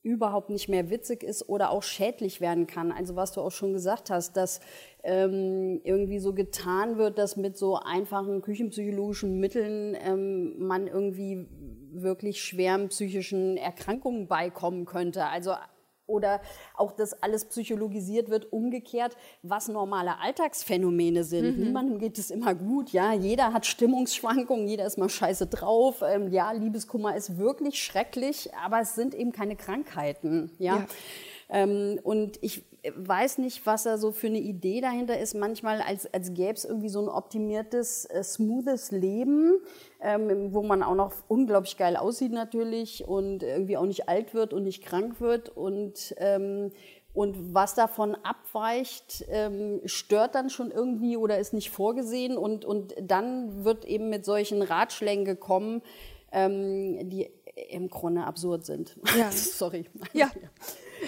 überhaupt 0.03 0.49
nicht 0.49 0.67
mehr 0.67 0.89
witzig 0.89 1.23
ist 1.23 1.47
oder 1.47 1.71
auch 1.71 1.81
schädlich 1.81 2.41
werden 2.41 2.67
kann. 2.67 2.91
Also 2.91 3.15
was 3.15 3.31
du 3.31 3.41
auch 3.41 3.51
schon 3.51 3.71
gesagt 3.71 4.09
hast, 4.09 4.35
dass 4.35 4.59
ähm, 5.01 5.79
irgendwie 5.85 6.19
so 6.19 6.33
getan 6.33 6.97
wird, 6.97 7.17
dass 7.17 7.37
mit 7.37 7.57
so 7.57 7.77
einfachen 7.77 8.41
küchenpsychologischen 8.41 9.39
Mitteln 9.39 9.97
ähm, 9.99 10.59
man 10.59 10.87
irgendwie 10.87 11.47
wirklich 11.93 12.43
schweren 12.43 12.89
psychischen 12.89 13.55
Erkrankungen 13.55 14.27
beikommen 14.27 14.85
könnte. 14.85 15.25
Also 15.25 15.53
oder 16.05 16.41
auch 16.75 16.91
das 16.91 17.21
alles 17.23 17.45
psychologisiert 17.45 18.29
wird, 18.29 18.51
umgekehrt, 18.51 19.15
was 19.41 19.67
normale 19.67 20.19
Alltagsphänomene 20.19 21.23
sind. 21.23 21.57
Mhm. 21.57 21.63
Niemandem 21.63 21.99
geht 21.99 22.17
es 22.17 22.31
immer 22.31 22.55
gut, 22.55 22.91
ja. 22.91 23.13
Jeder 23.13 23.53
hat 23.53 23.65
Stimmungsschwankungen, 23.65 24.67
jeder 24.67 24.85
ist 24.85 24.97
mal 24.97 25.09
scheiße 25.09 25.47
drauf. 25.47 26.03
Ähm, 26.05 26.31
ja, 26.31 26.51
Liebeskummer 26.51 27.15
ist 27.15 27.37
wirklich 27.37 27.81
schrecklich, 27.83 28.49
aber 28.55 28.81
es 28.81 28.95
sind 28.95 29.13
eben 29.15 29.31
keine 29.31 29.55
Krankheiten, 29.55 30.51
ja. 30.59 30.77
ja. 30.77 30.85
Ähm, 31.49 31.99
und 32.03 32.37
ich 32.41 32.63
weiß 32.95 33.37
nicht, 33.37 33.65
was 33.65 33.83
da 33.83 33.97
so 33.97 34.11
für 34.11 34.27
eine 34.27 34.39
Idee 34.39 34.81
dahinter 34.81 35.17
ist. 35.17 35.35
Manchmal, 35.35 35.81
als, 35.81 36.11
als 36.13 36.33
gäbe 36.33 36.53
es 36.53 36.65
irgendwie 36.65 36.89
so 36.89 37.01
ein 37.01 37.07
optimiertes, 37.07 38.05
äh, 38.05 38.23
smoothes 38.23 38.91
Leben, 38.91 39.59
ähm, 40.01 40.53
wo 40.53 40.63
man 40.63 40.83
auch 40.83 40.95
noch 40.95 41.13
unglaublich 41.27 41.77
geil 41.77 41.95
aussieht 41.95 42.31
natürlich 42.33 43.07
und 43.07 43.43
irgendwie 43.43 43.77
auch 43.77 43.85
nicht 43.85 44.09
alt 44.09 44.33
wird 44.33 44.53
und 44.53 44.63
nicht 44.63 44.83
krank 44.83 45.21
wird 45.21 45.49
und 45.49 46.13
ähm, 46.17 46.71
und 47.13 47.53
was 47.53 47.75
davon 47.75 48.15
abweicht, 48.23 49.23
ähm, 49.29 49.81
stört 49.85 50.33
dann 50.33 50.49
schon 50.49 50.71
irgendwie 50.71 51.15
oder 51.15 51.37
ist 51.37 51.53
nicht 51.53 51.69
vorgesehen. 51.69 52.37
Und, 52.37 52.65
und 52.65 52.95
dann 52.99 53.63
wird 53.63 53.85
eben 53.85 54.09
mit 54.09 54.25
solchen 54.25 54.63
Ratschlägen 54.63 55.23
gekommen, 55.23 55.83
ähm, 56.31 57.07
die 57.09 57.29
im 57.69 57.87
Grunde 57.89 58.23
absurd 58.23 58.65
sind. 58.65 58.97
Ja. 59.15 59.31
Sorry. 59.31 59.85
Ja. 60.13 60.31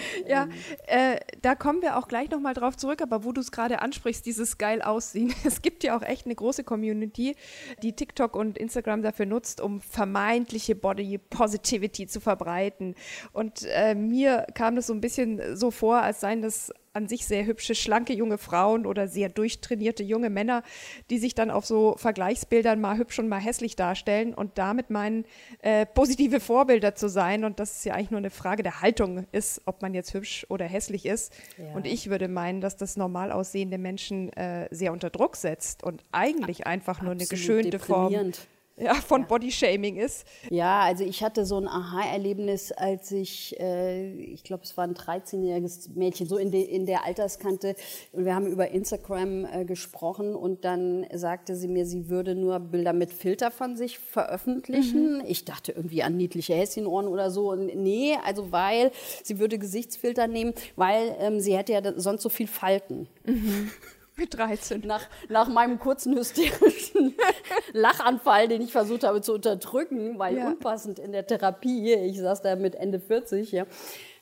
ja, 0.26 0.48
äh, 0.86 1.20
da 1.42 1.54
kommen 1.54 1.82
wir 1.82 1.96
auch 1.96 2.08
gleich 2.08 2.30
nochmal 2.30 2.54
drauf 2.54 2.76
zurück, 2.76 3.02
aber 3.02 3.24
wo 3.24 3.32
du 3.32 3.40
es 3.40 3.50
gerade 3.50 3.80
ansprichst, 3.80 4.24
dieses 4.26 4.58
geil 4.58 4.82
aussehen. 4.82 5.34
Es 5.46 5.62
gibt 5.62 5.84
ja 5.84 5.96
auch 5.96 6.02
echt 6.02 6.26
eine 6.26 6.34
große 6.34 6.64
Community, 6.64 7.36
die 7.82 7.92
TikTok 7.94 8.34
und 8.34 8.58
Instagram 8.58 9.02
dafür 9.02 9.26
nutzt, 9.26 9.60
um 9.60 9.80
vermeintliche 9.80 10.74
Body 10.74 11.18
Positivity 11.18 12.06
zu 12.06 12.20
verbreiten. 12.20 12.94
Und 13.32 13.64
äh, 13.64 13.94
mir 13.94 14.46
kam 14.54 14.74
das 14.76 14.88
so 14.88 14.92
ein 14.92 15.00
bisschen 15.00 15.56
so 15.56 15.70
vor, 15.70 16.02
als 16.02 16.20
seien 16.20 16.42
das 16.42 16.72
an 16.96 17.06
sich 17.08 17.26
sehr 17.26 17.44
hübsche, 17.44 17.74
schlanke 17.74 18.14
junge 18.14 18.38
Frauen 18.38 18.86
oder 18.86 19.06
sehr 19.06 19.28
durchtrainierte 19.28 20.02
junge 20.02 20.30
Männer, 20.30 20.62
die 21.10 21.18
sich 21.18 21.34
dann 21.34 21.50
auf 21.50 21.66
so 21.66 21.94
Vergleichsbildern 21.98 22.80
mal 22.80 22.96
hübsch 22.96 23.18
und 23.18 23.28
mal 23.28 23.38
hässlich 23.38 23.76
darstellen 23.76 24.32
und 24.32 24.56
damit 24.56 24.88
meinen, 24.88 25.26
äh, 25.60 25.84
positive 25.84 26.40
Vorbilder 26.40 26.94
zu 26.94 27.08
sein. 27.08 27.44
Und 27.44 27.60
das 27.60 27.76
ist 27.76 27.84
ja 27.84 27.94
eigentlich 27.94 28.10
nur 28.10 28.18
eine 28.18 28.30
Frage 28.30 28.62
der 28.62 28.80
Haltung 28.80 29.26
ist, 29.30 29.60
ob 29.66 29.82
man 29.82 29.85
jetzt 29.94 30.14
hübsch 30.14 30.46
oder 30.48 30.64
hässlich 30.66 31.06
ist. 31.06 31.32
Ja. 31.58 31.74
Und 31.74 31.86
ich 31.86 32.10
würde 32.10 32.28
meinen, 32.28 32.60
dass 32.60 32.76
das 32.76 32.96
normal 32.96 33.32
aussehende 33.32 33.78
Menschen 33.78 34.32
äh, 34.32 34.68
sehr 34.70 34.92
unter 34.92 35.10
Druck 35.10 35.36
setzt 35.36 35.82
und 35.82 36.02
eigentlich 36.12 36.66
einfach 36.66 37.02
nur 37.02 37.12
eine 37.12 37.26
geschönte 37.26 37.78
Form 37.78 38.32
ja, 38.78 38.94
von 38.94 39.22
ja. 39.22 39.26
Bodyshaming 39.26 39.96
ist. 39.96 40.26
Ja, 40.50 40.80
also 40.80 41.04
ich 41.04 41.22
hatte 41.22 41.46
so 41.46 41.58
ein 41.58 41.66
Aha-Erlebnis, 41.66 42.72
als 42.72 43.10
ich, 43.10 43.58
äh, 43.58 44.12
ich 44.12 44.44
glaube, 44.44 44.64
es 44.64 44.76
war 44.76 44.84
ein 44.84 44.94
13-jähriges 44.94 45.90
Mädchen, 45.94 46.26
so 46.26 46.36
in, 46.36 46.50
de, 46.50 46.62
in 46.62 46.84
der 46.84 47.04
Alterskante. 47.04 47.74
Und 48.12 48.26
wir 48.26 48.34
haben 48.34 48.46
über 48.46 48.68
Instagram 48.68 49.46
äh, 49.46 49.64
gesprochen 49.64 50.34
und 50.34 50.64
dann 50.64 51.06
sagte 51.14 51.56
sie 51.56 51.68
mir, 51.68 51.86
sie 51.86 52.10
würde 52.10 52.34
nur 52.34 52.60
Bilder 52.60 52.92
mit 52.92 53.12
Filter 53.12 53.50
von 53.50 53.76
sich 53.76 53.98
veröffentlichen. 53.98 55.18
Mhm. 55.18 55.24
Ich 55.26 55.46
dachte 55.46 55.72
irgendwie 55.72 56.02
an 56.02 56.16
niedliche 56.16 56.54
Häschenohren 56.54 57.08
oder 57.08 57.30
so. 57.30 57.50
Und 57.52 57.74
nee, 57.74 58.16
also 58.24 58.52
weil 58.52 58.90
sie 59.22 59.38
würde 59.38 59.58
Gesichtsfilter 59.58 60.26
nehmen, 60.26 60.52
weil 60.76 61.16
ähm, 61.18 61.40
sie 61.40 61.56
hätte 61.56 61.72
ja 61.72 61.80
sonst 61.96 62.22
so 62.22 62.28
viel 62.28 62.46
Falten. 62.46 63.08
Mhm. 63.24 63.70
Mit 64.18 64.36
13. 64.36 64.80
Nach, 64.86 65.02
nach 65.28 65.48
meinem 65.48 65.78
kurzen 65.78 66.16
hysterischen 66.16 67.14
Lachanfall, 67.72 68.48
den 68.48 68.62
ich 68.62 68.72
versucht 68.72 69.04
habe 69.04 69.20
zu 69.20 69.34
unterdrücken, 69.34 70.18
weil 70.18 70.38
ja. 70.38 70.48
unpassend 70.48 70.98
in 70.98 71.12
der 71.12 71.26
Therapie, 71.26 71.92
ich 71.92 72.18
saß 72.18 72.42
da 72.42 72.56
mit 72.56 72.74
Ende 72.74 72.98
40, 72.98 73.52
ja, 73.52 73.66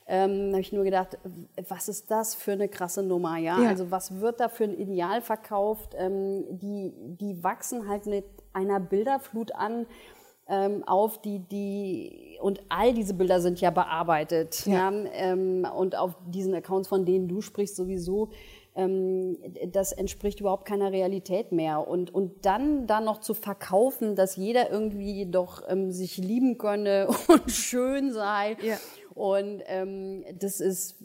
ähm, 0.07 0.51
habe 0.51 0.61
ich 0.61 0.73
nur 0.73 0.85
gedacht, 0.85 1.19
was 1.69 1.89
ist 1.89 2.11
das 2.11 2.35
für 2.35 2.53
eine 2.53 2.69
krasse 2.69 3.03
Nummer, 3.03 3.39
ja? 3.39 3.59
ja. 3.61 3.69
Also 3.69 3.91
was 3.91 4.21
wird 4.21 4.41
da 4.41 4.49
für 4.49 4.65
ein 4.65 4.75
Ideal 4.75 5.23
verkauft? 5.23 5.95
Ähm, 5.97 6.45
die, 6.51 6.93
die 7.21 7.43
wachsen 7.43 7.89
halt 7.89 8.07
mit 8.07 8.25
einer 8.53 8.81
Bilderflut 8.81 9.55
an, 9.55 9.87
ähm, 10.47 10.85
auf 10.87 11.23
die, 11.23 11.39
die, 11.39 12.39
und 12.43 12.61
all 12.69 12.93
diese 12.93 13.15
Bilder 13.15 13.41
sind 13.41 13.63
ja 13.63 13.71
bearbeitet, 13.71 14.67
ja. 14.67 14.91
ja 14.91 15.05
ähm, 15.15 15.67
und 15.75 15.97
auf 15.97 16.17
diesen 16.27 16.55
Accounts, 16.55 16.89
von 16.89 17.07
denen 17.07 17.29
du 17.29 17.41
sprichst, 17.41 17.77
sowieso 17.77 18.29
ähm, 18.75 19.39
das 19.69 19.93
entspricht 19.93 20.41
überhaupt 20.41 20.67
keiner 20.67 20.93
Realität 20.93 21.53
mehr. 21.53 21.87
Und, 21.87 22.13
und 22.13 22.45
dann 22.45 22.87
da 22.87 23.01
noch 23.01 23.21
zu 23.21 23.35
verkaufen, 23.35 24.17
dass 24.17 24.37
jeder 24.37 24.71
irgendwie 24.71 25.27
doch 25.27 25.63
ähm, 25.69 25.93
sich 25.93 26.17
lieben 26.17 26.59
könne 26.59 27.09
und 27.29 27.51
schön 27.51 28.13
sei. 28.13 28.57
Ja. 28.63 28.79
Und 29.15 29.63
ähm, 29.67 30.25
das 30.39 30.61
ist, 30.61 30.97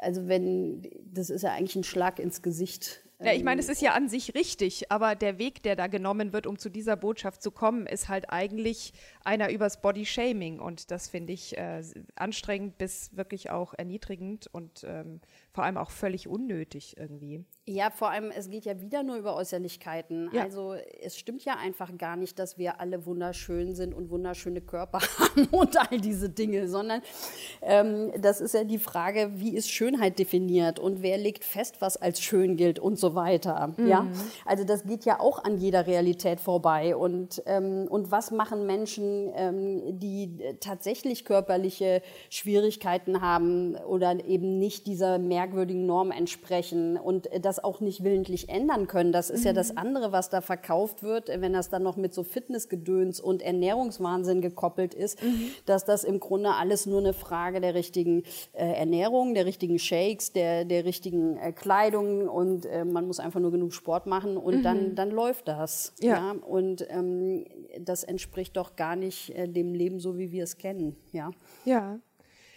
also 0.00 0.26
wenn, 0.26 0.82
das 1.12 1.30
ist 1.30 1.42
ja 1.42 1.52
eigentlich 1.52 1.76
ein 1.76 1.84
Schlag 1.84 2.18
ins 2.18 2.42
Gesicht. 2.42 3.05
Ja, 3.18 3.32
ich 3.32 3.44
meine, 3.44 3.60
es 3.60 3.70
ist 3.70 3.80
ja 3.80 3.92
an 3.92 4.08
sich 4.08 4.34
richtig, 4.34 4.92
aber 4.92 5.14
der 5.14 5.38
Weg, 5.38 5.62
der 5.62 5.74
da 5.74 5.86
genommen 5.86 6.34
wird, 6.34 6.46
um 6.46 6.58
zu 6.58 6.68
dieser 6.68 6.96
Botschaft 6.96 7.42
zu 7.42 7.50
kommen, 7.50 7.86
ist 7.86 8.08
halt 8.08 8.28
eigentlich 8.28 8.92
einer 9.24 9.50
übers 9.50 9.80
Body 9.80 10.04
Shaming. 10.04 10.60
Und 10.60 10.90
das 10.90 11.08
finde 11.08 11.32
ich 11.32 11.56
äh, 11.56 11.82
anstrengend 12.14 12.76
bis 12.76 13.16
wirklich 13.16 13.50
auch 13.50 13.72
erniedrigend 13.72 14.48
und 14.52 14.84
ähm, 14.86 15.20
vor 15.50 15.64
allem 15.64 15.78
auch 15.78 15.90
völlig 15.90 16.28
unnötig 16.28 16.96
irgendwie. 16.98 17.42
Ja, 17.64 17.90
vor 17.90 18.10
allem, 18.10 18.30
es 18.30 18.50
geht 18.50 18.66
ja 18.66 18.80
wieder 18.80 19.02
nur 19.02 19.16
über 19.16 19.34
Äußerlichkeiten. 19.34 20.30
Ja. 20.32 20.42
Also 20.42 20.74
es 20.74 21.18
stimmt 21.18 21.44
ja 21.44 21.56
einfach 21.56 21.96
gar 21.96 22.16
nicht, 22.16 22.38
dass 22.38 22.58
wir 22.58 22.80
alle 22.80 23.06
wunderschön 23.06 23.74
sind 23.74 23.94
und 23.94 24.10
wunderschöne 24.10 24.60
Körper 24.60 25.00
haben 25.18 25.46
und 25.46 25.76
all 25.76 25.98
diese 25.98 26.28
Dinge, 26.28 26.68
sondern 26.68 27.00
ähm, 27.62 28.12
das 28.20 28.42
ist 28.42 28.52
ja 28.52 28.64
die 28.64 28.78
Frage, 28.78 29.32
wie 29.36 29.56
ist 29.56 29.70
Schönheit 29.70 30.18
definiert 30.18 30.78
und 30.78 31.00
wer 31.00 31.16
legt 31.16 31.44
fest, 31.44 31.80
was 31.80 31.96
als 31.96 32.20
schön 32.20 32.56
gilt 32.56 32.78
und 32.78 32.98
so 32.98 33.05
weiter. 33.14 33.74
Mhm. 33.76 33.86
Ja? 33.86 34.06
Also 34.44 34.64
das 34.64 34.84
geht 34.84 35.04
ja 35.04 35.20
auch 35.20 35.44
an 35.44 35.58
jeder 35.58 35.86
Realität 35.86 36.40
vorbei. 36.40 36.96
Und, 36.96 37.42
ähm, 37.46 37.86
und 37.88 38.10
was 38.10 38.30
machen 38.30 38.66
Menschen, 38.66 39.30
ähm, 39.34 39.98
die 39.98 40.38
tatsächlich 40.60 41.24
körperliche 41.24 42.02
Schwierigkeiten 42.30 43.20
haben 43.20 43.76
oder 43.76 44.24
eben 44.24 44.58
nicht 44.58 44.86
dieser 44.86 45.18
merkwürdigen 45.18 45.86
Normen 45.86 46.12
entsprechen 46.12 46.96
und 46.96 47.28
das 47.40 47.62
auch 47.62 47.80
nicht 47.80 48.02
willentlich 48.04 48.48
ändern 48.48 48.86
können. 48.86 49.12
Das 49.12 49.30
ist 49.30 49.40
mhm. 49.40 49.46
ja 49.46 49.52
das 49.52 49.72
mhm. 49.72 49.78
andere, 49.78 50.12
was 50.12 50.30
da 50.30 50.40
verkauft 50.40 51.02
wird, 51.02 51.28
wenn 51.28 51.52
das 51.52 51.68
dann 51.68 51.82
noch 51.82 51.96
mit 51.96 52.14
so 52.14 52.22
Fitnessgedöns 52.22 53.20
und 53.20 53.42
Ernährungswahnsinn 53.42 54.40
gekoppelt 54.40 54.94
ist, 54.94 55.22
mhm. 55.22 55.50
dass 55.66 55.84
das 55.84 56.04
im 56.04 56.20
Grunde 56.20 56.50
alles 56.50 56.86
nur 56.86 57.00
eine 57.00 57.12
Frage 57.12 57.60
der 57.60 57.74
richtigen 57.74 58.22
äh, 58.52 58.66
Ernährung, 58.72 59.34
der 59.34 59.46
richtigen 59.46 59.78
Shakes, 59.78 60.32
der, 60.32 60.64
der 60.64 60.84
richtigen 60.84 61.36
äh, 61.36 61.52
Kleidung 61.52 62.28
und 62.28 62.66
äh, 62.66 62.84
man 62.96 63.06
muss 63.06 63.20
einfach 63.20 63.40
nur 63.40 63.50
genug 63.50 63.74
Sport 63.74 64.06
machen 64.06 64.38
und 64.38 64.56
mhm. 64.56 64.62
dann, 64.62 64.94
dann 64.94 65.10
läuft 65.10 65.48
das. 65.48 65.92
Ja. 66.00 66.14
ja? 66.14 66.30
Und 66.32 66.86
ähm, 66.88 67.44
das 67.78 68.04
entspricht 68.04 68.56
doch 68.56 68.74
gar 68.74 68.96
nicht 68.96 69.36
äh, 69.36 69.46
dem 69.46 69.74
Leben 69.74 70.00
so, 70.00 70.16
wie 70.16 70.32
wir 70.32 70.44
es 70.44 70.56
kennen. 70.56 70.96
Ja. 71.12 71.30
Ja. 71.66 71.98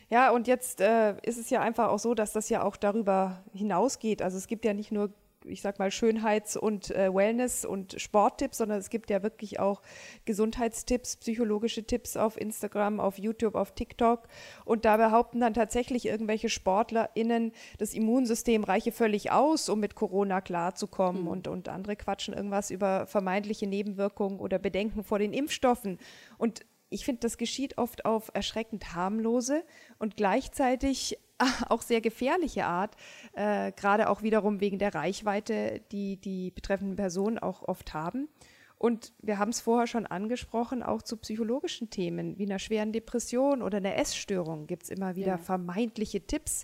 Ja, 0.10 0.32
und 0.32 0.48
jetzt 0.48 0.80
äh, 0.82 1.18
ist 1.24 1.38
es 1.38 1.50
ja 1.52 1.60
einfach 1.60 1.90
auch 1.90 2.00
so, 2.00 2.16
dass 2.16 2.32
das 2.32 2.50
ja 2.50 2.64
auch 2.64 2.78
darüber 2.78 3.44
hinausgeht. 3.54 4.22
Also 4.22 4.38
es 4.38 4.48
gibt 4.48 4.66
ja 4.66 4.74
nicht 4.74 4.92
nur 4.92 5.12
ich 5.46 5.62
sag 5.62 5.80
mal, 5.80 5.92
Schönheits- 5.92 6.58
und 6.58 6.92
äh, 6.92 7.14
Wellness- 7.14 7.66
und 7.66 8.00
Sporttipps, 8.00 8.58
sondern 8.58 8.80
es 8.80 8.90
gibt 8.90 9.10
ja 9.10 9.24
wirklich 9.24 9.60
auch 9.60 9.82
Gesundheitstipps, 10.26 11.18
psychologische 11.18 11.84
Tipps 11.84 12.18
auf 12.18 12.40
Instagram, 12.40 13.00
auf 13.00 13.18
YouTube, 13.18 13.56
auf 13.56 13.74
TikTok. 13.74 14.28
Und 14.66 14.86
da 14.86 14.98
behaupten 14.98 15.40
dann 15.40 15.54
tatsächlich 15.54 16.06
irgendwelche 16.06 16.50
SportlerInnen, 16.50 17.52
das 17.78 17.94
Immunsystem 17.94 18.64
reiche 18.64 18.92
völlig 18.92 19.32
aus, 19.32 19.70
um 19.70 19.80
mit 19.80 19.96
Corona 19.96 20.42
klarzukommen. 20.42 21.24
Mhm. 21.24 21.28
Und, 21.28 21.48
und 21.48 21.70
andere 21.70 21.96
quatschen 21.96 22.34
irgendwas 22.34 22.72
über 22.72 23.06
vermeintliche 23.08 23.68
Nebenwirkungen 23.68 24.40
oder 24.40 24.60
Bedenken 24.60 25.04
vor 25.04 25.20
den 25.20 25.34
Impfstoffen. 25.34 26.00
Und 26.38 26.66
ich 26.90 27.06
finde, 27.06 27.22
das 27.22 27.38
geschieht 27.38 27.78
oft 27.78 28.06
auf 28.06 28.32
erschreckend 28.34 28.96
harmlose 28.96 29.64
und 30.00 30.18
gleichzeitig 30.18 31.20
auch 31.70 31.82
sehr 31.82 32.02
gefährliche 32.02 32.66
Art, 32.66 32.96
äh, 33.34 33.72
gerade 33.72 34.10
auch 34.10 34.22
wiederum 34.22 34.62
wegen 34.62 34.80
der 34.80 34.94
Reichweite, 34.94 35.82
die 35.92 36.18
die 36.18 36.52
betreffenden 36.52 36.96
Personen 36.96 37.40
auch 37.40 37.68
oft 37.68 37.94
haben. 37.94 38.30
Und 38.78 39.12
wir 39.22 39.40
haben 39.40 39.50
es 39.50 39.60
vorher 39.60 39.88
schon 39.88 40.06
angesprochen, 40.06 40.84
auch 40.84 41.02
zu 41.02 41.18
psychologischen 41.18 41.90
Themen 41.90 42.38
wie 42.38 42.46
einer 42.46 42.60
schweren 42.60 42.94
Depression 42.94 43.62
oder 43.62 43.78
einer 43.78 43.98
Essstörung 43.98 44.68
gibt 44.68 44.84
es 44.84 44.90
immer 44.90 45.18
wieder 45.18 45.28
ja. 45.28 45.38
vermeintliche 45.38 46.26
Tipps. 46.26 46.64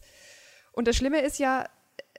Und 0.71 0.87
das 0.87 0.95
Schlimme 0.95 1.19
ist 1.19 1.39
ja, 1.39 1.65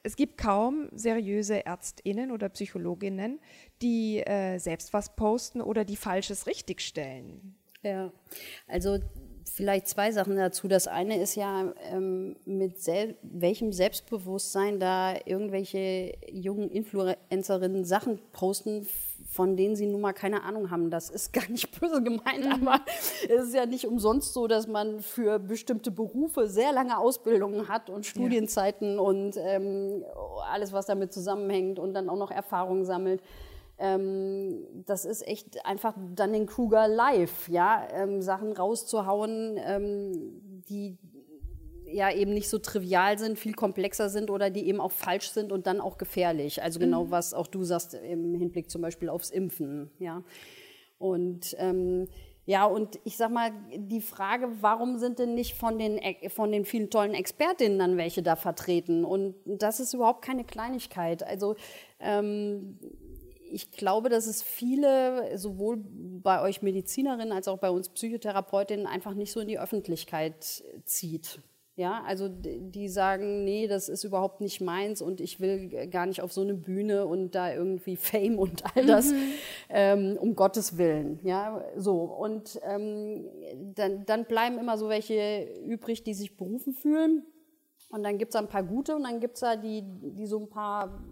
es 0.03 0.17
gibt 0.17 0.37
kaum 0.37 0.91
seriöse 0.93 1.65
Ärztinnen 1.65 2.31
oder 2.31 2.51
Psychologinnen, 2.51 3.41
die 3.81 4.19
äh, 4.19 4.59
selbst 4.59 4.93
was 4.93 5.17
posten 5.17 5.63
oder 5.63 5.87
die 5.87 5.97
Falsches 5.97 6.47
richtigstellen. 6.47 7.57
Ja, 7.83 8.13
also 8.67 8.99
vielleicht 9.57 9.89
zwei 9.89 10.13
Sachen 10.13 10.37
dazu. 10.37 10.69
Das 10.69 10.87
eine 10.87 11.19
ist 11.19 11.35
ja, 11.35 11.73
ähm, 11.91 12.37
mit 12.45 12.79
sel 12.79 13.17
welchem 13.23 13.73
Selbstbewusstsein 13.73 14.79
da 14.79 15.15
irgendwelche 15.25 16.13
jungen 16.31 16.71
Influencerinnen 16.71 17.87
Sachen 17.87 18.21
posten, 18.33 18.87
von 19.27 19.57
denen 19.57 19.75
sie 19.75 19.87
nun 19.87 20.03
mal 20.03 20.13
keine 20.13 20.43
Ahnung 20.43 20.71
haben. 20.71 20.91
Das 20.91 21.09
ist 21.09 21.33
gar 21.33 21.49
nicht 21.49 21.81
böse 21.81 22.03
gemeint, 22.03 22.45
mhm. 22.45 22.69
aber 22.69 22.85
es 23.25 23.47
ist 23.47 23.55
ja 23.55 23.65
nicht 23.65 23.87
umsonst 23.87 24.35
so, 24.35 24.47
dass 24.47 24.67
man 24.67 25.01
für 25.01 25.39
bestimmte 25.39 25.91
Berufe 25.91 26.49
sehr 26.49 26.73
lange 26.73 26.99
Ausbildungen 26.99 27.67
hat 27.67 27.89
und 27.89 28.05
Studienzeiten 28.05 28.97
ja. 28.97 29.01
und 29.01 29.39
ähm, 29.39 30.05
alles, 30.53 30.75
was 30.75 30.85
damit 30.85 31.15
zusammenhängt 31.15 31.79
und 31.79 31.95
dann 31.95 32.11
auch 32.11 32.19
noch 32.19 32.31
Erfahrungen 32.31 32.85
sammelt. 32.85 33.23
Ähm, 33.78 34.66
das 34.87 35.04
ist 35.04 35.26
echt 35.26 35.64
einfach 35.66 35.95
dann 36.14 36.33
den 36.33 36.47
Kruger 36.47 36.88
live, 36.88 37.49
ja, 37.49 37.87
ähm, 37.92 38.23
Sachen 38.23 38.52
rauszuhauen, 38.52 39.59
ähm, 39.59 40.62
die 40.68 40.97
ja 41.87 42.11
eben 42.11 42.33
nicht 42.33 42.49
so 42.49 42.59
trivial 42.59 43.18
sind, 43.18 43.38
viel 43.38 43.54
komplexer 43.54 44.09
sind 44.09 44.30
oder 44.30 44.50
die 44.50 44.66
eben 44.66 44.80
auch 44.80 44.92
falsch 44.92 45.30
sind 45.30 45.52
und 45.52 45.66
dann 45.66 45.80
auch 45.80 45.99
gefährlich. 45.99 46.62
Also 46.62 46.78
genau, 46.78 47.04
mhm. 47.04 47.11
was 47.11 47.35
auch 47.35 47.47
du 47.47 47.64
sagst 47.64 47.95
im 47.95 48.35
Hinblick 48.35 48.71
zum 48.71 48.83
Beispiel 48.83 49.09
aufs 49.09 49.30
Impfen, 49.30 49.90
ja. 49.99 50.23
Und 50.99 51.54
ähm, 51.59 52.09
ja, 52.47 52.64
und 52.64 53.00
ich 53.02 53.16
sag 53.16 53.33
mal, 53.33 53.50
die 53.76 54.00
Frage, 54.00 54.49
warum 54.61 54.99
sind 54.99 55.18
denn 55.18 55.35
nicht 55.35 55.54
von 55.54 55.78
den, 55.78 56.00
von 56.28 56.52
den 56.52 56.64
vielen 56.64 56.90
tollen 56.90 57.12
Expertinnen 57.12 57.78
dann 57.78 57.97
welche 57.97 58.23
da 58.23 58.37
vertreten? 58.37 59.04
Und 59.04 59.35
das 59.45 59.80
ist 59.80 59.95
überhaupt 59.95 60.25
keine 60.25 60.45
Kleinigkeit. 60.45 61.25
Also 61.25 61.56
ähm, 61.99 62.78
ich 63.50 63.71
glaube, 63.71 64.09
dass 64.09 64.26
es 64.26 64.43
viele, 64.43 65.37
sowohl 65.38 65.79
bei 65.79 66.43
euch 66.43 66.62
Medizinerinnen 66.62 67.33
als 67.33 67.49
auch 67.49 67.59
bei 67.59 67.71
uns 67.71 67.88
Psychotherapeutinnen, 67.88 68.87
einfach 68.87 69.15
nicht 69.15 69.33
so 69.33 69.41
in 69.41 69.49
die 69.49 69.59
Öffentlichkeit 69.59 70.62
zieht. 70.85 71.41
Ja, 71.79 72.03
also 72.07 72.29
die 72.31 72.88
sagen, 72.88 73.45
nee, 73.45 73.69
das 73.69 73.91
ist 73.91 74.03
überhaupt 74.03 74.41
nicht 74.41 74.62
meins 74.62 75.03
und 75.03 75.21
ich 75.21 75.41
will 75.41 75.88
gar 75.91 76.07
nicht 76.07 76.23
auf 76.23 76.33
so 76.33 76.41
eine 76.41 76.55
Bühne 76.55 77.05
und 77.05 77.35
da 77.35 77.53
irgendwie 77.53 77.97
Fame 77.97 78.38
und 78.38 78.65
all 78.75 78.87
das, 78.87 79.12
mhm. 79.12 79.33
ähm, 79.69 80.17
um 80.19 80.35
Gottes 80.35 80.79
Willen. 80.79 81.21
Ja, 81.23 81.62
so. 81.76 82.00
Und 82.00 82.59
ähm, 82.62 83.26
dann, 83.75 84.07
dann 84.07 84.25
bleiben 84.25 84.59
immer 84.59 84.79
so 84.79 84.88
welche 84.88 85.45
übrig, 85.67 86.03
die 86.03 86.15
sich 86.15 86.38
berufen 86.38 86.73
fühlen. 86.73 87.26
Und 87.91 88.03
dann 88.03 88.17
gibt 88.17 88.35
es 88.35 88.41
ein 88.41 88.49
paar 88.49 88.65
gute 88.65 88.97
und 88.97 89.05
dann 89.05 89.21
gibt 89.21 89.35
es 89.35 89.41
da 89.41 89.55
die, 89.55 89.83
die 89.85 90.26
so 90.26 90.41
ein 90.41 90.49
paar 90.49 91.05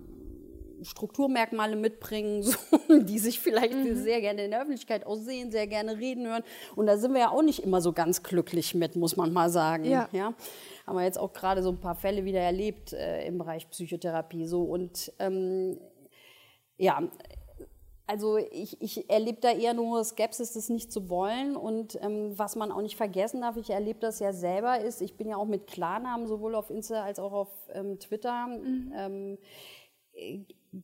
Strukturmerkmale 0.83 1.77
mitbringen, 1.77 2.43
so, 2.43 2.57
die 2.89 3.19
sich 3.19 3.41
vielleicht 3.41 3.75
mhm. 3.75 3.97
sehr 3.97 4.21
gerne 4.21 4.45
in 4.45 4.51
der 4.51 4.61
Öffentlichkeit 4.61 5.07
aussehen, 5.07 5.51
sehr 5.51 5.67
gerne 5.67 5.99
reden 5.99 6.27
hören. 6.27 6.43
Und 6.77 6.87
da 6.87 6.97
sind 6.97 7.13
wir 7.13 7.21
ja 7.21 7.31
auch 7.31 7.43
nicht 7.43 7.61
immer 7.61 7.81
so 7.81 7.93
ganz 7.93 8.23
glücklich 8.23 8.75
mit, 8.75 8.97
muss 8.97 9.17
man 9.17 9.33
mal 9.33 9.51
sagen. 9.51 9.85
Ja. 9.85 10.09
ja? 10.13 10.35
Haben 10.87 10.97
wir 10.97 11.05
jetzt 11.05 11.19
auch 11.19 11.33
gerade 11.33 11.63
so 11.63 11.71
ein 11.71 11.81
paar 11.81 11.95
Fälle 11.95 12.25
wieder 12.25 12.41
erlebt 12.41 12.93
äh, 12.93 13.27
im 13.27 13.39
Bereich 13.39 13.69
Psychotherapie. 13.71 14.47
So. 14.47 14.63
Und 14.63 15.13
ähm, 15.19 15.79
ja, 16.77 17.03
also 18.07 18.37
ich, 18.37 18.81
ich 18.83 19.09
erlebe 19.09 19.41
da 19.41 19.51
eher 19.51 19.73
nur 19.73 20.05
Skepsis, 20.05 20.53
das 20.53 20.69
nicht 20.69 20.93
zu 20.93 21.09
wollen. 21.09 21.57
Und 21.57 21.99
ähm, 22.03 22.39
was 22.39 22.55
man 22.55 22.71
auch 22.71 22.83
nicht 22.83 22.97
vergessen 22.97 23.41
darf, 23.41 23.57
ich 23.57 23.71
erlebe 23.71 24.01
das 24.01 24.19
ja 24.19 24.33
selber, 24.33 24.81
ist, 24.81 25.01
ich 25.01 25.17
bin 25.17 25.29
ja 25.29 25.37
auch 25.37 25.47
mit 25.47 25.67
Klarnamen 25.67 26.27
sowohl 26.27 26.55
auf 26.55 26.71
Insta 26.71 27.03
als 27.03 27.19
auch 27.19 27.33
auf 27.33 27.49
ähm, 27.73 27.99
Twitter. 27.99 28.47
Mhm. 28.47 28.93
Ähm, 28.95 29.39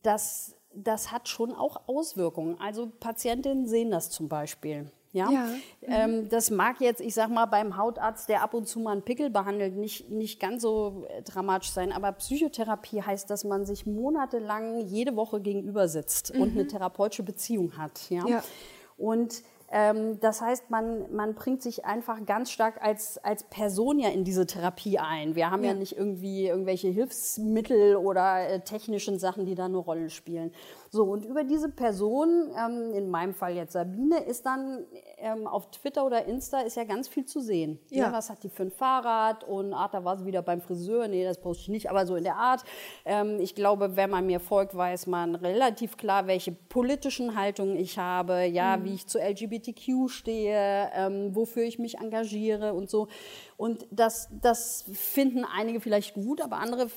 das, 0.03 0.55
das 0.73 1.11
hat 1.11 1.27
schon 1.27 1.53
auch 1.53 1.87
Auswirkungen. 1.87 2.57
Also 2.59 2.91
Patientinnen 2.99 3.67
sehen 3.67 3.91
das 3.91 4.09
zum 4.09 4.29
Beispiel. 4.29 4.91
Ja, 5.13 5.29
ja. 5.29 5.47
Ähm, 5.81 6.29
das 6.29 6.51
mag 6.51 6.79
jetzt, 6.79 7.01
ich 7.01 7.13
sag 7.13 7.29
mal, 7.29 7.45
beim 7.45 7.75
Hautarzt, 7.75 8.29
der 8.29 8.41
ab 8.41 8.53
und 8.53 8.65
zu 8.67 8.79
mal 8.79 8.93
einen 8.93 9.01
Pickel 9.01 9.29
behandelt, 9.29 9.75
nicht, 9.75 10.09
nicht 10.09 10.39
ganz 10.39 10.61
so 10.61 11.05
äh, 11.09 11.21
dramatisch 11.21 11.71
sein. 11.71 11.91
Aber 11.91 12.13
Psychotherapie 12.13 13.01
heißt, 13.01 13.29
dass 13.29 13.43
man 13.43 13.65
sich 13.65 13.85
monatelang 13.85 14.79
jede 14.79 15.17
Woche 15.17 15.41
gegenüber 15.41 15.89
sitzt 15.89 16.33
mhm. 16.33 16.41
und 16.41 16.51
eine 16.51 16.67
therapeutische 16.67 17.23
Beziehung 17.23 17.77
hat. 17.77 18.09
Ja. 18.09 18.25
ja. 18.25 18.43
Und 18.97 19.43
das 19.71 20.41
heißt, 20.41 20.69
man, 20.69 21.13
man 21.15 21.33
bringt 21.33 21.61
sich 21.61 21.85
einfach 21.85 22.25
ganz 22.25 22.51
stark 22.51 22.81
als, 22.81 23.17
als 23.19 23.43
Person 23.43 23.99
ja 23.99 24.09
in 24.09 24.25
diese 24.25 24.45
Therapie 24.45 24.99
ein. 24.99 25.35
Wir 25.35 25.49
haben 25.49 25.63
ja, 25.63 25.71
ja 25.71 25.77
nicht 25.77 25.95
irgendwie 25.95 26.47
irgendwelche 26.47 26.89
Hilfsmittel 26.89 27.95
oder 27.95 28.49
äh, 28.49 28.59
technischen 28.59 29.17
Sachen, 29.17 29.45
die 29.45 29.55
da 29.55 29.65
eine 29.65 29.77
Rolle 29.77 30.09
spielen. 30.09 30.51
So, 30.93 31.05
und 31.05 31.23
über 31.23 31.45
diese 31.45 31.69
Person, 31.69 32.51
ähm, 32.53 32.93
in 32.93 33.09
meinem 33.09 33.33
Fall 33.33 33.55
jetzt 33.55 33.71
Sabine, 33.71 34.19
ist 34.25 34.45
dann 34.45 34.85
ähm, 35.19 35.47
auf 35.47 35.71
Twitter 35.71 36.05
oder 36.05 36.25
Insta 36.25 36.59
ist 36.59 36.75
ja 36.75 36.83
ganz 36.83 37.07
viel 37.07 37.23
zu 37.23 37.39
sehen. 37.39 37.79
Ja. 37.89 38.07
ja 38.07 38.11
was 38.11 38.29
hat 38.29 38.43
die 38.43 38.49
für 38.49 38.63
ein 38.63 38.71
Fahrrad? 38.71 39.45
Und 39.45 39.73
ach, 39.73 39.89
da 39.89 40.03
war 40.03 40.17
sie 40.17 40.25
wieder 40.25 40.41
beim 40.41 40.59
Friseur. 40.59 41.07
Nee, 41.07 41.23
das 41.23 41.39
poste 41.39 41.63
ich 41.63 41.69
nicht, 41.69 41.89
aber 41.89 42.05
so 42.05 42.17
in 42.17 42.25
der 42.25 42.35
Art. 42.35 42.65
Ähm, 43.05 43.39
ich 43.39 43.55
glaube, 43.55 43.95
wenn 43.95 44.09
man 44.09 44.25
mir 44.25 44.41
folgt, 44.41 44.75
weiß 44.75 45.07
man 45.07 45.35
relativ 45.35 45.95
klar, 45.95 46.27
welche 46.27 46.51
politischen 46.51 47.37
Haltungen 47.39 47.77
ich 47.77 47.97
habe, 47.97 48.43
ja, 48.43 48.75
mhm. 48.75 48.83
wie 48.83 48.93
ich 48.95 49.07
zu 49.07 49.17
LGBTQ 49.17 50.09
stehe, 50.09 50.91
ähm, 50.93 51.33
wofür 51.33 51.63
ich 51.63 51.79
mich 51.79 51.99
engagiere 51.99 52.73
und 52.73 52.89
so. 52.89 53.07
Und 53.55 53.87
das, 53.91 54.27
das 54.41 54.83
finden 54.91 55.45
einige 55.45 55.79
vielleicht 55.79 56.15
gut, 56.15 56.41
aber 56.41 56.57
andere 56.57 56.89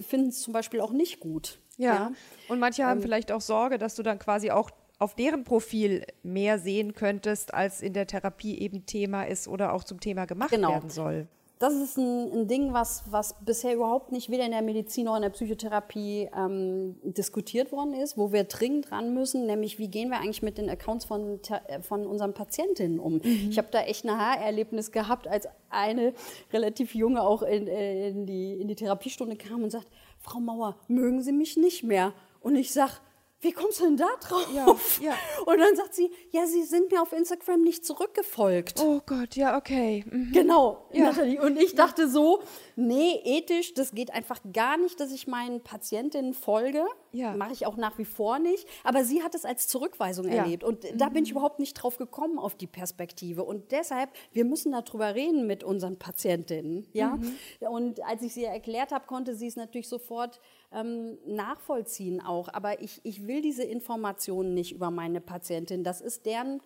finden 0.00 0.28
es 0.28 0.40
zum 0.40 0.54
Beispiel 0.54 0.80
auch 0.80 0.92
nicht 0.92 1.20
gut. 1.20 1.58
Ja. 1.84 2.12
Und 2.48 2.58
manche 2.58 2.84
haben 2.84 2.98
ähm, 2.98 3.02
vielleicht 3.02 3.32
auch 3.32 3.40
Sorge, 3.40 3.78
dass 3.78 3.94
du 3.94 4.02
dann 4.02 4.18
quasi 4.18 4.50
auch 4.50 4.70
auf 4.98 5.14
deren 5.14 5.42
Profil 5.42 6.04
mehr 6.22 6.58
sehen 6.58 6.94
könntest, 6.94 7.54
als 7.54 7.82
in 7.82 7.92
der 7.92 8.06
Therapie 8.06 8.58
eben 8.58 8.86
Thema 8.86 9.24
ist 9.24 9.48
oder 9.48 9.72
auch 9.72 9.84
zum 9.84 9.98
Thema 9.98 10.26
gemacht 10.26 10.50
genau. 10.50 10.70
werden 10.70 10.90
soll. 10.90 11.26
Das 11.62 11.74
ist 11.74 11.96
ein, 11.96 12.32
ein, 12.32 12.48
Ding, 12.48 12.72
was, 12.72 13.04
was 13.08 13.36
bisher 13.44 13.76
überhaupt 13.76 14.10
nicht 14.10 14.30
weder 14.30 14.44
in 14.44 14.50
der 14.50 14.62
Medizin 14.62 15.04
noch 15.04 15.14
in 15.14 15.22
der 15.22 15.30
Psychotherapie 15.30 16.28
ähm, 16.36 16.96
diskutiert 17.04 17.70
worden 17.70 17.94
ist, 17.94 18.18
wo 18.18 18.32
wir 18.32 18.42
dringend 18.42 18.90
ran 18.90 19.14
müssen, 19.14 19.46
nämlich 19.46 19.78
wie 19.78 19.86
gehen 19.86 20.10
wir 20.10 20.18
eigentlich 20.18 20.42
mit 20.42 20.58
den 20.58 20.68
Accounts 20.68 21.04
von, 21.04 21.38
von 21.82 22.04
unseren 22.04 22.34
Patientinnen 22.34 22.98
um. 22.98 23.18
Mhm. 23.18 23.46
Ich 23.48 23.58
habe 23.58 23.68
da 23.70 23.80
echt 23.82 24.04
ein 24.04 24.10
Haarerlebnis 24.10 24.90
gehabt, 24.90 25.28
als 25.28 25.46
eine 25.70 26.14
relativ 26.52 26.96
junge 26.96 27.22
auch 27.22 27.42
in, 27.42 27.68
in, 27.68 28.26
die, 28.26 28.54
in 28.54 28.66
die 28.66 28.74
Therapiestunde 28.74 29.36
kam 29.36 29.62
und 29.62 29.70
sagt, 29.70 29.86
Frau 30.18 30.40
Mauer, 30.40 30.74
mögen 30.88 31.22
Sie 31.22 31.30
mich 31.30 31.56
nicht 31.56 31.84
mehr? 31.84 32.12
Und 32.40 32.56
ich 32.56 32.72
sage, 32.72 32.94
wie 33.42 33.50
kommst 33.50 33.80
du 33.80 33.84
denn 33.84 33.96
da 33.96 34.08
drauf? 34.20 34.48
Ja, 34.54 34.66
ja. 35.00 35.14
Und 35.46 35.58
dann 35.58 35.74
sagt 35.74 35.94
sie, 35.94 36.10
ja, 36.30 36.46
Sie 36.46 36.62
sind 36.62 36.92
mir 36.92 37.02
auf 37.02 37.12
Instagram 37.12 37.62
nicht 37.62 37.84
zurückgefolgt. 37.84 38.80
Oh 38.80 39.00
Gott, 39.04 39.34
ja, 39.34 39.56
okay. 39.56 40.04
Mhm. 40.08 40.30
Genau, 40.32 40.86
ja. 40.92 41.06
Nathalie. 41.06 41.42
Und 41.42 41.60
ich 41.60 41.74
dachte 41.74 42.08
so, 42.08 42.40
nee, 42.76 43.20
ethisch, 43.24 43.74
das 43.74 43.92
geht 43.92 44.14
einfach 44.14 44.40
gar 44.52 44.76
nicht, 44.76 45.00
dass 45.00 45.10
ich 45.10 45.26
meinen 45.26 45.60
Patientinnen 45.60 46.34
folge. 46.34 46.84
Ja. 47.10 47.34
Mache 47.36 47.52
ich 47.52 47.66
auch 47.66 47.76
nach 47.76 47.98
wie 47.98 48.04
vor 48.04 48.38
nicht. 48.38 48.66
Aber 48.84 49.04
sie 49.04 49.24
hat 49.24 49.34
es 49.34 49.44
als 49.44 49.66
Zurückweisung 49.66 50.28
erlebt. 50.28 50.62
Und 50.62 50.84
mhm. 50.84 50.96
da 50.96 51.08
bin 51.08 51.24
ich 51.24 51.32
überhaupt 51.32 51.58
nicht 51.58 51.74
drauf 51.74 51.98
gekommen, 51.98 52.38
auf 52.38 52.54
die 52.54 52.68
Perspektive. 52.68 53.42
Und 53.42 53.72
deshalb, 53.72 54.10
wir 54.32 54.44
müssen 54.44 54.70
darüber 54.70 55.16
reden 55.16 55.48
mit 55.48 55.64
unseren 55.64 55.98
Patientinnen. 55.98 56.86
Ja? 56.92 57.16
Mhm. 57.16 57.36
Und 57.68 58.04
als 58.04 58.22
ich 58.22 58.34
sie 58.34 58.44
erklärt 58.44 58.92
habe, 58.92 59.06
konnte 59.06 59.34
sie 59.34 59.48
es 59.48 59.56
natürlich 59.56 59.88
sofort 59.88 60.40
ähm, 60.74 61.18
nachvollziehen 61.26 62.20
auch. 62.20 62.48
Aber 62.52 62.80
ich, 62.82 63.00
ich 63.04 63.26
will 63.26 63.42
diese 63.42 63.64
Informationen 63.64 64.54
nicht 64.54 64.72
über 64.72 64.90
meine 64.90 65.20
Patientin. 65.20 65.84
Das 65.84 66.00
ist 66.00 66.26
deren 66.26 66.60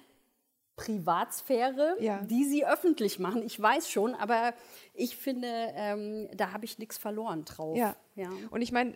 Privatsphäre, 0.77 1.97
ja. 2.01 2.21
die 2.23 2.45
sie 2.45 2.67
öffentlich 2.67 3.19
machen. 3.19 3.43
Ich 3.43 3.61
weiß 3.61 3.91
schon, 3.91 4.15
aber 4.15 4.53
ich 4.93 5.17
finde, 5.17 5.49
ähm, 5.49 6.29
da 6.37 6.53
habe 6.53 6.67
ich 6.67 6.79
nichts 6.79 6.99
verloren 6.99 7.45
drauf. 7.45 7.77
Ja. 7.77 7.97
Ja. 8.17 8.31
Und 8.51 8.63
ich 8.63 8.73
meine, 8.73 8.95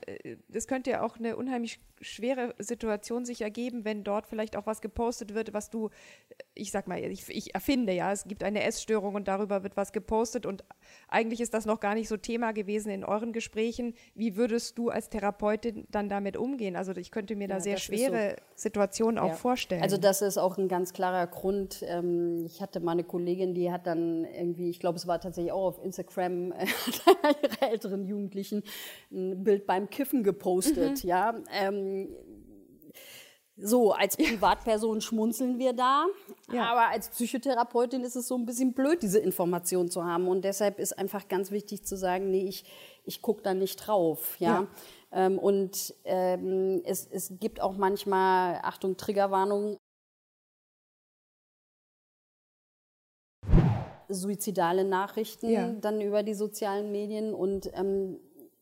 es 0.52 0.64
äh, 0.64 0.68
könnte 0.68 0.90
ja 0.90 1.02
auch 1.02 1.18
eine 1.18 1.36
unheimlich 1.36 1.78
schwere 2.00 2.54
Situation 2.58 3.26
sich 3.26 3.42
ergeben, 3.42 3.84
wenn 3.84 4.02
dort 4.02 4.26
vielleicht 4.26 4.56
auch 4.56 4.66
was 4.66 4.80
gepostet 4.80 5.34
wird, 5.34 5.52
was 5.52 5.68
du, 5.68 5.90
ich 6.54 6.70
sag 6.70 6.88
mal, 6.88 6.98
ich, 6.98 7.28
ich 7.28 7.54
erfinde, 7.54 7.92
ja, 7.92 8.12
es 8.12 8.24
gibt 8.24 8.42
eine 8.42 8.62
Essstörung 8.62 9.14
und 9.14 9.28
darüber 9.28 9.62
wird 9.62 9.76
was 9.76 9.92
gepostet 9.92 10.46
und 10.46 10.64
eigentlich 11.08 11.40
ist 11.40 11.52
das 11.52 11.66
noch 11.66 11.80
gar 11.80 11.94
nicht 11.94 12.08
so 12.08 12.16
Thema 12.16 12.52
gewesen 12.52 12.90
in 12.90 13.04
euren 13.04 13.32
Gesprächen. 13.32 13.92
Wie 14.14 14.36
würdest 14.36 14.78
du 14.78 14.88
als 14.88 15.10
Therapeutin 15.10 15.86
dann 15.90 16.08
damit 16.08 16.38
umgehen? 16.38 16.74
Also 16.74 16.92
ich 16.92 17.10
könnte 17.10 17.36
mir 17.36 17.48
ja, 17.48 17.56
da 17.56 17.60
sehr 17.60 17.76
schwere 17.76 18.36
so. 18.38 18.62
Situationen 18.62 19.18
auch 19.18 19.34
vorstellen. 19.34 19.82
Also 19.82 19.98
das 19.98 20.22
ist 20.22 20.38
auch 20.38 20.56
ein 20.56 20.68
ganz 20.68 20.94
klarer 20.94 21.26
Grund. 21.26 21.84
Ähm, 21.86 22.46
ich 22.46 22.62
hatte 22.62 22.80
mal 22.80 22.92
eine 22.92 23.04
Kollegin, 23.04 23.54
die 23.54 23.70
hat 23.70 23.86
dann 23.86 24.24
irgendwie, 24.24 24.70
ich 24.70 24.80
glaube, 24.80 24.96
es 24.96 25.06
war 25.06 25.20
tatsächlich 25.20 25.52
auch 25.52 25.66
auf 25.66 25.84
Instagram 25.84 26.52
äh, 26.52 26.66
ihre 27.42 27.70
älteren 27.70 28.06
Jugendlichen 28.06 28.62
ein 29.10 29.42
Bild 29.42 29.66
beim 29.66 29.90
Kiffen 29.90 30.22
gepostet. 30.22 31.04
Mhm. 31.04 31.08
Ja, 31.08 31.34
ähm, 31.52 32.08
so, 33.62 33.92
als 33.92 34.16
Privatperson 34.16 35.00
schmunzeln 35.02 35.58
wir 35.58 35.74
da, 35.74 36.06
ja. 36.50 36.64
aber 36.64 36.88
als 36.88 37.10
Psychotherapeutin 37.10 38.02
ist 38.02 38.16
es 38.16 38.26
so 38.26 38.36
ein 38.36 38.46
bisschen 38.46 38.72
blöd, 38.72 39.02
diese 39.02 39.18
Information 39.18 39.90
zu 39.90 40.04
haben. 40.04 40.28
Und 40.28 40.44
deshalb 40.44 40.78
ist 40.78 40.98
einfach 40.98 41.28
ganz 41.28 41.50
wichtig 41.50 41.84
zu 41.84 41.96
sagen, 41.96 42.30
nee, 42.30 42.48
ich, 42.48 42.64
ich 43.04 43.20
gucke 43.20 43.42
da 43.42 43.52
nicht 43.52 43.76
drauf. 43.76 44.36
Ja. 44.38 44.62
ja. 44.62 44.66
Ähm, 45.12 45.38
und 45.38 45.94
ähm, 46.04 46.80
es, 46.84 47.06
es 47.06 47.34
gibt 47.38 47.60
auch 47.60 47.76
manchmal, 47.76 48.60
Achtung, 48.62 48.96
Triggerwarnung, 48.96 49.76
suizidale 54.08 54.84
Nachrichten 54.84 55.50
ja. 55.50 55.70
dann 55.72 56.00
über 56.00 56.22
die 56.22 56.34
sozialen 56.34 56.90
Medien 56.90 57.34
und 57.34 57.70
ähm, 57.74 58.18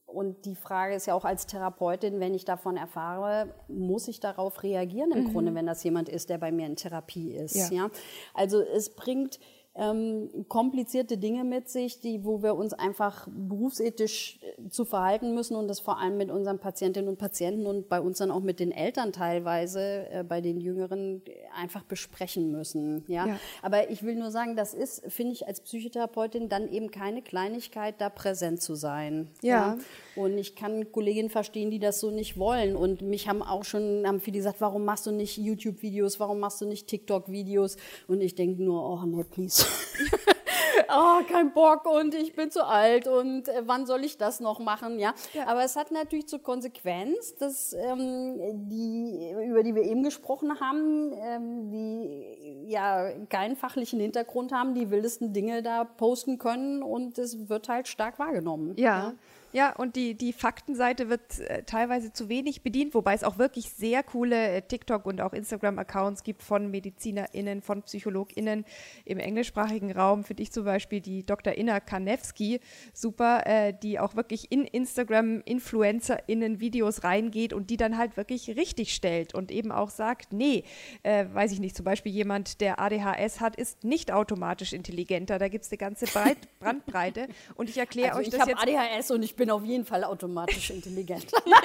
und 0.09 0.47
die 0.47 0.55
Frage 0.55 0.94
ist 0.94 1.07
ja 1.07 1.14
auch 1.14 1.27
als 1.27 1.47
Therapeutin, 1.47 2.18
wenn 2.18 2.35
ich 2.35 2.47
davon 2.47 2.79
erfahre, 2.79 3.53
muss 3.68 4.09
ich 4.09 4.21
darauf 4.21 4.62
reagieren 4.62 5.12
im 5.12 5.25
mhm. 5.25 5.33
Grunde, 5.33 5.55
wenn 5.55 5.66
das 5.66 5.85
jemand 5.85 6.09
ist, 6.09 6.31
der 6.31 6.38
bei 6.38 6.51
mir 6.51 6.66
in 6.66 6.77
Therapie 6.77 7.33
ist. 7.33 7.55
Ja. 7.55 7.68
ja? 7.71 7.90
Also 8.33 8.61
es 8.61 8.94
bringt 8.94 9.38
ähm, 9.79 10.29
komplizierte 10.49 11.19
Dinge 11.19 11.45
mit 11.45 11.69
sich, 11.69 12.01
die, 12.01 12.25
wo 12.25 12.43
wir 12.43 12.57
uns 12.57 12.75
einfach 12.75 13.29
berufsethisch 13.31 14.41
äh, 14.43 14.69
zu 14.69 14.85
verhalten 14.85 15.35
müssen 15.35 15.55
und 15.55 15.69
das 15.69 15.79
vor 15.79 15.99
allem 16.01 16.17
mit 16.17 16.31
unseren 16.31 16.59
Patientinnen 16.59 17.09
und 17.09 17.19
Patienten 17.19 17.64
und 17.67 17.88
bei 17.88 18.01
uns 18.01 18.19
dann 18.19 18.33
auch 18.33 18.41
mit 18.41 18.59
den 18.59 18.73
Eltern 18.73 19.12
teilweise, 19.12 20.11
äh, 20.11 20.25
bei 20.29 20.41
den 20.41 20.61
Jüngeren 20.61 21.23
einfach 21.57 21.85
besprechen 21.85 22.51
müssen. 22.51 23.05
Ja? 23.07 23.27
ja? 23.27 23.38
Aber 23.62 23.88
ich 23.91 24.03
will 24.03 24.17
nur 24.17 24.33
sagen, 24.33 24.57
das 24.57 24.75
ist, 24.75 25.03
finde 25.09 25.35
ich, 25.35 25.47
als 25.47 25.61
Psychotherapeutin 25.61 26.49
dann 26.49 26.69
eben 26.69 26.91
keine 26.91 27.23
Kleinigkeit, 27.23 28.01
da 28.01 28.11
präsent 28.11 28.61
zu 28.61 28.75
sein. 28.75 29.29
Ja. 29.43 29.77
ja? 29.77 29.79
Und 30.17 30.37
ich 30.37 30.57
kann 30.57 30.91
Kolleginnen 30.91 31.31
verstehen, 31.31 31.71
die 31.71 31.79
das 31.79 32.01
so 32.01 32.11
nicht 32.11 32.37
wollen. 32.37 32.75
Und 32.75 33.03
mich 33.03 33.29
haben 33.29 33.43
auch 33.43 33.64
schon, 33.64 34.05
haben 34.05 34.21
viele 34.21 34.38
gesagt, 34.38 34.61
warum 34.61 34.85
machst 34.85 35.07
du 35.07 35.12
nicht 35.12 35.38
YouTube-Videos, 35.38 36.19
warum 36.19 36.41
machst 36.41 36.61
du 36.61 36.67
nicht 36.67 36.88
TikTok-Videos? 36.88 37.77
Und 38.09 38.21
ich 38.21 38.35
denke 38.35 38.61
nur, 38.61 38.83
oh 38.83 39.05
nee, 39.07 39.23
please. 39.23 39.68
oh, 40.89 41.21
kein 41.31 41.53
Bock 41.53 41.87
und 41.87 42.15
ich 42.15 42.35
bin 42.35 42.51
zu 42.51 42.65
alt 42.67 43.07
und 43.07 43.49
äh, 43.49 43.63
wann 43.67 43.87
soll 43.87 44.05
ich 44.05 44.19
das 44.19 44.41
noch 44.41 44.59
machen? 44.59 44.99
Ja? 44.99 45.15
ja. 45.33 45.47
Aber 45.47 45.65
es 45.65 45.77
hat 45.77 45.91
natürlich 45.91 46.29
zur 46.29 46.43
Konsequenz, 46.43 47.35
dass 47.37 47.73
ähm, 47.73 48.69
die, 48.69 49.35
über 49.47 49.63
die 49.63 49.75
wir 49.75 49.83
eben 49.83 50.03
gesprochen 50.03 50.61
haben, 50.61 51.13
ähm, 51.15 51.71
die 51.71 52.71
ja 52.71 53.11
keinen 53.29 53.57
fachlichen 53.57 54.01
Hintergrund 54.01 54.53
haben, 54.53 54.75
die 54.75 54.91
wildesten 54.91 55.33
Dinge 55.33 55.63
da 55.63 55.85
posten 55.85 56.39
können 56.39 56.83
und 56.83 57.19
es 57.19 57.49
wird 57.49 57.69
halt 57.69 57.89
stark 57.89 58.19
wahrgenommen. 58.19 58.75
ja. 58.77 59.09
ja. 59.09 59.15
Ja, 59.53 59.75
und 59.75 59.97
die, 59.97 60.15
die 60.15 60.35
Faktenseite 60.35 61.09
wird 61.09 61.41
äh, 61.41 61.63
teilweise 61.63 62.13
zu 62.13 62.29
wenig 62.29 62.63
bedient, 62.63 62.93
wobei 62.93 63.15
es 63.15 63.25
auch 63.25 63.39
wirklich 63.39 63.71
sehr 63.71 64.03
coole 64.03 64.37
äh, 64.37 64.61
TikTok- 64.61 65.07
und 65.07 65.23
auch 65.23 65.33
Instagram-Accounts 65.33 66.23
gibt 66.23 66.43
von 66.43 66.71
MedizinerInnen, 66.71 67.63
von 67.63 67.83
PsychologInnen 67.83 68.67
im 69.07 69.19
englischsprachigen 69.19 69.91
Raum. 69.93 70.25
Für 70.25 70.35
dich 70.35 70.53
zum 70.53 70.67
Beispiel 70.67 71.01
die 71.01 71.25
Dr. 71.25 71.55
Inna 71.55 71.81
Kanewski, 71.81 72.61
super, 72.93 73.47
äh, 73.47 73.73
die 73.73 73.99
auch 73.99 74.17
wirklich 74.17 74.53
in 74.53 74.65
Instagram-InfluencerInnen 74.65 76.61
Videos 76.61 77.03
reingeht 77.03 77.55
und 77.55 77.71
die 77.71 77.79
dann 77.79 77.97
halt 77.97 78.19
wirklich 78.19 78.51
richtig 78.51 78.95
stellt 78.95 79.35
und 79.35 79.51
eben 79.51 79.73
auch 79.73 79.89
sagt, 79.89 80.35
nee, 80.35 80.65
äh, 81.05 81.25
weiß 81.33 81.53
ich 81.53 81.61
nicht, 81.61 81.75
zum 81.75 81.85
Beispiel 81.85 82.13
jemand, 82.13 82.61
der 82.61 82.81
ADHS 82.81 83.41
hat, 83.41 83.57
ist 83.57 83.83
nicht 83.83 84.13
automatisch 84.13 84.75
intelligenter. 84.75 85.39
Da 85.39 85.49
gibt 85.49 85.65
es 85.65 85.71
eine 85.71 85.79
ganze 85.79 86.05
Breit 86.05 86.37
Brandbreite. 86.61 87.29
Und 87.55 87.71
ich 87.71 87.79
erkläre 87.79 88.11
also 88.11 88.21
euch 88.21 88.27
ich 88.27 88.35
das 88.35 88.47
jetzt. 88.47 88.63
Ich 88.67 88.79
ADHS 88.79 89.11
und 89.11 89.23
ich 89.23 89.38
bin 89.38 89.51
auf 89.51 89.64
jeden 89.64 89.87
Fall 89.87 90.05
automatisch 90.05 90.68
intelligent. 90.68 91.33
ja, 91.46 91.61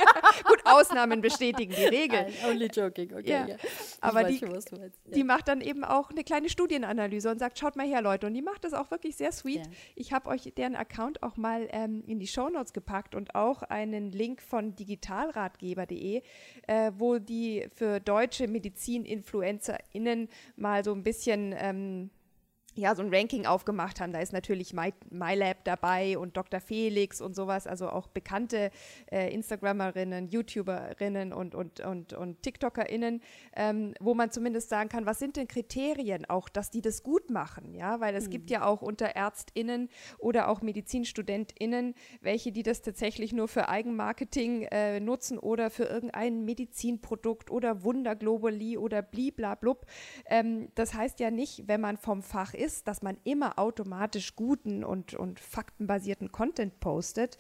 gut, 0.46 0.62
Ausnahmen 0.64 1.20
bestätigen 1.20 1.74
die 1.76 1.84
Regel. 1.84 2.28
Only 2.48 2.68
joking, 2.68 3.14
okay. 3.14 3.30
Ja. 3.30 3.48
Ja. 3.48 3.56
Aber 4.00 4.24
die, 4.24 4.38
schon, 4.38 4.58
die 5.14 5.24
macht 5.26 5.50
dann 5.50 5.60
eben 5.60 5.84
auch 5.84 6.12
eine 6.12 6.24
kleine 6.24 6.48
Studienanalyse 6.48 7.30
und 7.30 7.40
sagt, 7.40 7.60
schaut 7.60 7.76
mal 7.76 7.86
her, 7.86 8.02
Leute. 8.02 8.28
Und 8.28 8.34
die 8.34 8.42
macht 8.42 8.64
das 8.64 8.74
auch 8.74 8.90
wirklich 8.92 9.18
sehr 9.18 9.34
sweet. 9.34 9.64
Ich 9.96 10.14
habe 10.14 10.30
euch 10.30 10.54
deren 10.56 10.76
Account 10.76 11.22
auch 11.24 11.36
mal 11.36 11.68
ähm, 11.72 12.04
in 12.08 12.20
die 12.20 12.28
Shownotes 12.28 12.72
gepackt 12.72 13.16
und 13.16 13.36
auch 13.36 13.64
einen 13.64 14.12
Link 14.12 14.42
von 14.42 14.76
digitalratgeber.de, 14.76 16.22
äh, 16.68 16.92
wo 16.98 17.18
die 17.18 17.68
für 17.74 18.00
deutsche 18.00 18.48
Medizin-InfluencerInnen 18.48 20.30
mal 20.56 20.86
so 20.86 20.94
ein 20.94 21.04
bisschen 21.04 21.54
ähm, 21.58 22.12
ja, 22.76 22.96
so 22.96 23.04
ein 23.04 23.14
Ranking 23.14 23.46
aufgemacht 23.46 24.00
haben. 24.00 24.14
Da 24.14 24.20
ist 24.20 24.34
natürlich 24.34 24.74
My, 24.74 24.94
MyLab 25.10 25.64
dabei 25.64 26.18
und 26.18 26.38
Dr. 26.38 26.60
Felix 26.60 27.22
und 27.22 27.36
sowas, 27.36 27.68
also 27.68 27.90
auch 27.90 28.08
bekannte 28.08 28.72
äh, 29.12 29.34
Instagrammerinnen, 29.34 30.30
YouTuberinnen 30.30 31.34
und, 31.34 31.56
und, 31.56 31.80
und, 31.82 32.14
und 32.14 32.42
TikTokerinnen, 32.42 33.22
ähm, 33.56 33.94
wo 34.00 34.14
man 34.14 34.32
zumindest 34.32 34.70
sagen 34.70 34.90
kann, 34.90 35.06
was 35.06 35.20
sind 35.20 35.38
denn 35.38 35.48
Kriterien 35.48 36.26
auch, 36.26 36.50
dass 36.50 36.72
die 36.72 36.82
das 36.82 37.04
gut 37.04 37.30
machen, 37.30 37.74
ja, 37.74 38.00
weil 38.00 38.16
es 38.16 38.28
mhm. 38.28 38.32
gibt 38.32 38.50
ja 38.50 38.66
auch 38.66 38.82
unter 38.82 39.16
ÄrztInnen 39.16 39.90
oder 40.18 40.48
auch 40.48 40.62
MedizinstudentInnen 40.62 41.94
welche, 42.22 42.52
die 42.52 42.64
das 42.64 42.82
tatsächlich 42.82 43.34
nur 43.34 43.48
für 43.48 43.70
Eigenmarketing 43.70 44.64
äh, 44.64 45.00
nutzen 45.00 45.38
oder 45.38 45.70
für 45.70 45.86
irgendein 45.86 46.46
Medizinprodukt 46.46 47.52
oder 47.52 47.84
Wunderglobally 47.84 48.78
oder 48.78 49.02
bliblablub. 49.02 49.86
Ähm, 50.26 50.70
das 50.76 50.94
heißt 50.94 51.20
ja 51.20 51.32
nicht, 51.32 51.68
wenn 51.68 51.82
man 51.82 51.98
vom 51.98 52.22
Fach 52.22 52.54
ist, 52.54 52.63
ist, 52.64 52.88
dass 52.88 53.02
man 53.02 53.18
immer 53.24 53.60
automatisch 53.60 54.36
guten 54.36 54.84
und, 54.84 55.14
und 55.14 55.40
faktenbasierten 55.40 56.32
Content 56.32 56.80
postet. 56.80 57.38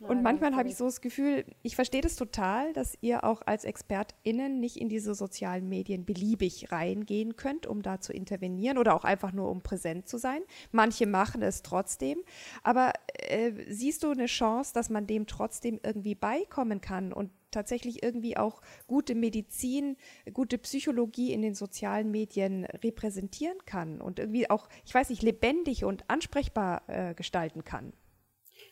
und 0.00 0.16
ja, 0.16 0.22
manchmal 0.22 0.54
habe 0.54 0.68
ich 0.68 0.76
so 0.76 0.84
das 0.86 1.00
Gefühl, 1.00 1.44
ich 1.62 1.74
verstehe 1.74 2.00
das 2.00 2.16
total, 2.16 2.72
dass 2.72 2.96
ihr 3.00 3.24
auch 3.24 3.42
als 3.46 3.64
ExpertInnen 3.64 4.60
nicht 4.60 4.76
in 4.76 4.88
diese 4.88 5.14
sozialen 5.14 5.68
Medien 5.68 6.04
beliebig 6.04 6.70
reingehen 6.72 7.36
könnt, 7.36 7.66
um 7.66 7.82
da 7.82 8.00
zu 8.00 8.12
intervenieren 8.12 8.78
oder 8.78 8.94
auch 8.94 9.04
einfach 9.04 9.32
nur 9.32 9.50
um 9.50 9.62
präsent 9.62 10.08
zu 10.08 10.18
sein. 10.18 10.42
Manche 10.70 11.06
machen 11.06 11.42
es 11.42 11.62
trotzdem. 11.62 12.18
Aber 12.62 12.92
äh, 13.14 13.52
siehst 13.68 14.02
du 14.02 14.10
eine 14.10 14.26
Chance, 14.26 14.72
dass 14.74 14.90
man 14.90 15.06
dem 15.06 15.26
trotzdem 15.26 15.80
irgendwie 15.82 16.14
beikommen 16.14 16.80
kann 16.80 17.12
und 17.12 17.30
tatsächlich 17.50 18.02
irgendwie 18.02 18.36
auch 18.36 18.62
gute 18.86 19.14
Medizin, 19.14 19.96
gute 20.32 20.58
Psychologie 20.58 21.32
in 21.32 21.42
den 21.42 21.54
sozialen 21.54 22.10
Medien 22.10 22.64
repräsentieren 22.64 23.58
kann 23.66 24.00
und 24.00 24.18
irgendwie 24.18 24.48
auch, 24.50 24.68
ich 24.86 24.94
weiß 24.94 25.10
nicht, 25.10 25.22
lebendig 25.22 25.84
und 25.84 26.04
ansprechbar 26.08 26.82
äh, 26.88 27.14
gestalten 27.14 27.64
kann. 27.64 27.92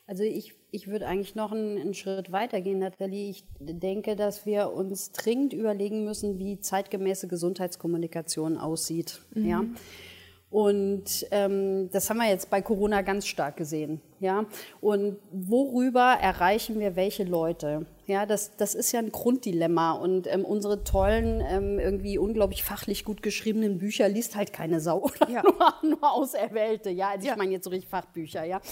Also 0.07 0.23
ich, 0.23 0.55
ich 0.71 0.89
würde 0.89 1.07
eigentlich 1.07 1.35
noch 1.35 1.53
einen, 1.53 1.79
einen, 1.79 1.95
Schritt 1.95 2.33
weiter 2.33 2.63
gehen, 2.63 2.79
Nathalie. 2.79 3.29
Ich 3.29 3.45
denke, 3.61 4.17
dass 4.17 4.47
wir 4.47 4.73
uns 4.73 5.13
dringend 5.13 5.53
überlegen 5.53 6.05
müssen, 6.05 6.39
wie 6.39 6.61
zeitgemäße 6.61 7.29
Gesundheitskommunikation 7.29 8.57
aussieht. 8.57 9.21
Mhm. 9.35 9.47
Ja. 9.47 9.65
Und 10.51 11.27
ähm, 11.31 11.91
das 11.93 12.09
haben 12.09 12.19
wir 12.19 12.29
jetzt 12.29 12.49
bei 12.49 12.63
Corona 12.63 13.03
ganz 13.03 13.27
stark 13.27 13.59
gesehen. 13.59 14.01
Ja? 14.19 14.47
Und 14.81 15.19
worüber 15.31 16.17
erreichen 16.21 16.81
wir 16.81 16.97
welche 16.97 17.25
Leute? 17.25 17.85
Ja, 18.09 18.25
das, 18.25 18.57
das 18.57 18.75
ist 18.75 18.91
ja 18.93 19.01
ein 19.01 19.13
Grunddilemma. 19.13 19.93
Und 19.93 20.27
ähm, 20.29 20.47
unsere 20.47 20.83
tollen, 20.83 21.43
ähm, 21.47 21.79
irgendwie 21.79 22.17
unglaublich 22.17 22.65
fachlich 22.65 23.05
gut 23.05 23.23
geschriebenen 23.23 23.77
Bücher 23.77 24.09
liest 24.09 24.35
halt 24.35 24.55
keine 24.55 24.81
Sau 24.81 25.03
oder 25.03 25.29
ja. 25.31 25.43
nur, 25.43 25.75
nur 25.83 26.13
Auserwählte. 26.13 26.89
Ja, 26.89 27.11
also 27.11 27.27
ja. 27.27 27.35
ich 27.35 27.39
meine 27.39 27.53
jetzt 27.53 27.65
so 27.65 27.71
richtig 27.71 27.91
Fachbücher. 27.91 28.45
Ja, 28.45 28.63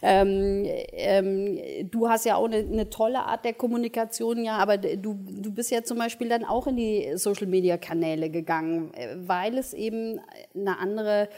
ähm, 0.00 0.64
ähm, 0.92 1.90
du 1.90 2.08
hast 2.08 2.24
ja 2.24 2.36
auch 2.36 2.46
eine, 2.46 2.56
eine, 2.56 2.88
tolle 2.88 3.18
Art 3.18 3.44
der 3.44 3.52
Kommunikation, 3.52 4.42
ja, 4.42 4.56
aber 4.56 4.78
du, 4.78 5.14
du 5.14 5.52
bist 5.52 5.70
ja 5.70 5.82
zum 5.82 5.98
Beispiel 5.98 6.30
dann 6.30 6.46
auch 6.46 6.66
in 6.66 6.76
die 6.76 7.10
Social-Media-Kanäle 7.14 8.30
gegangen, 8.30 8.94
äh, 8.94 9.16
weil 9.18 9.58
es 9.58 9.74
eben 9.74 10.18
eine 10.54 10.78
andere 10.78 11.28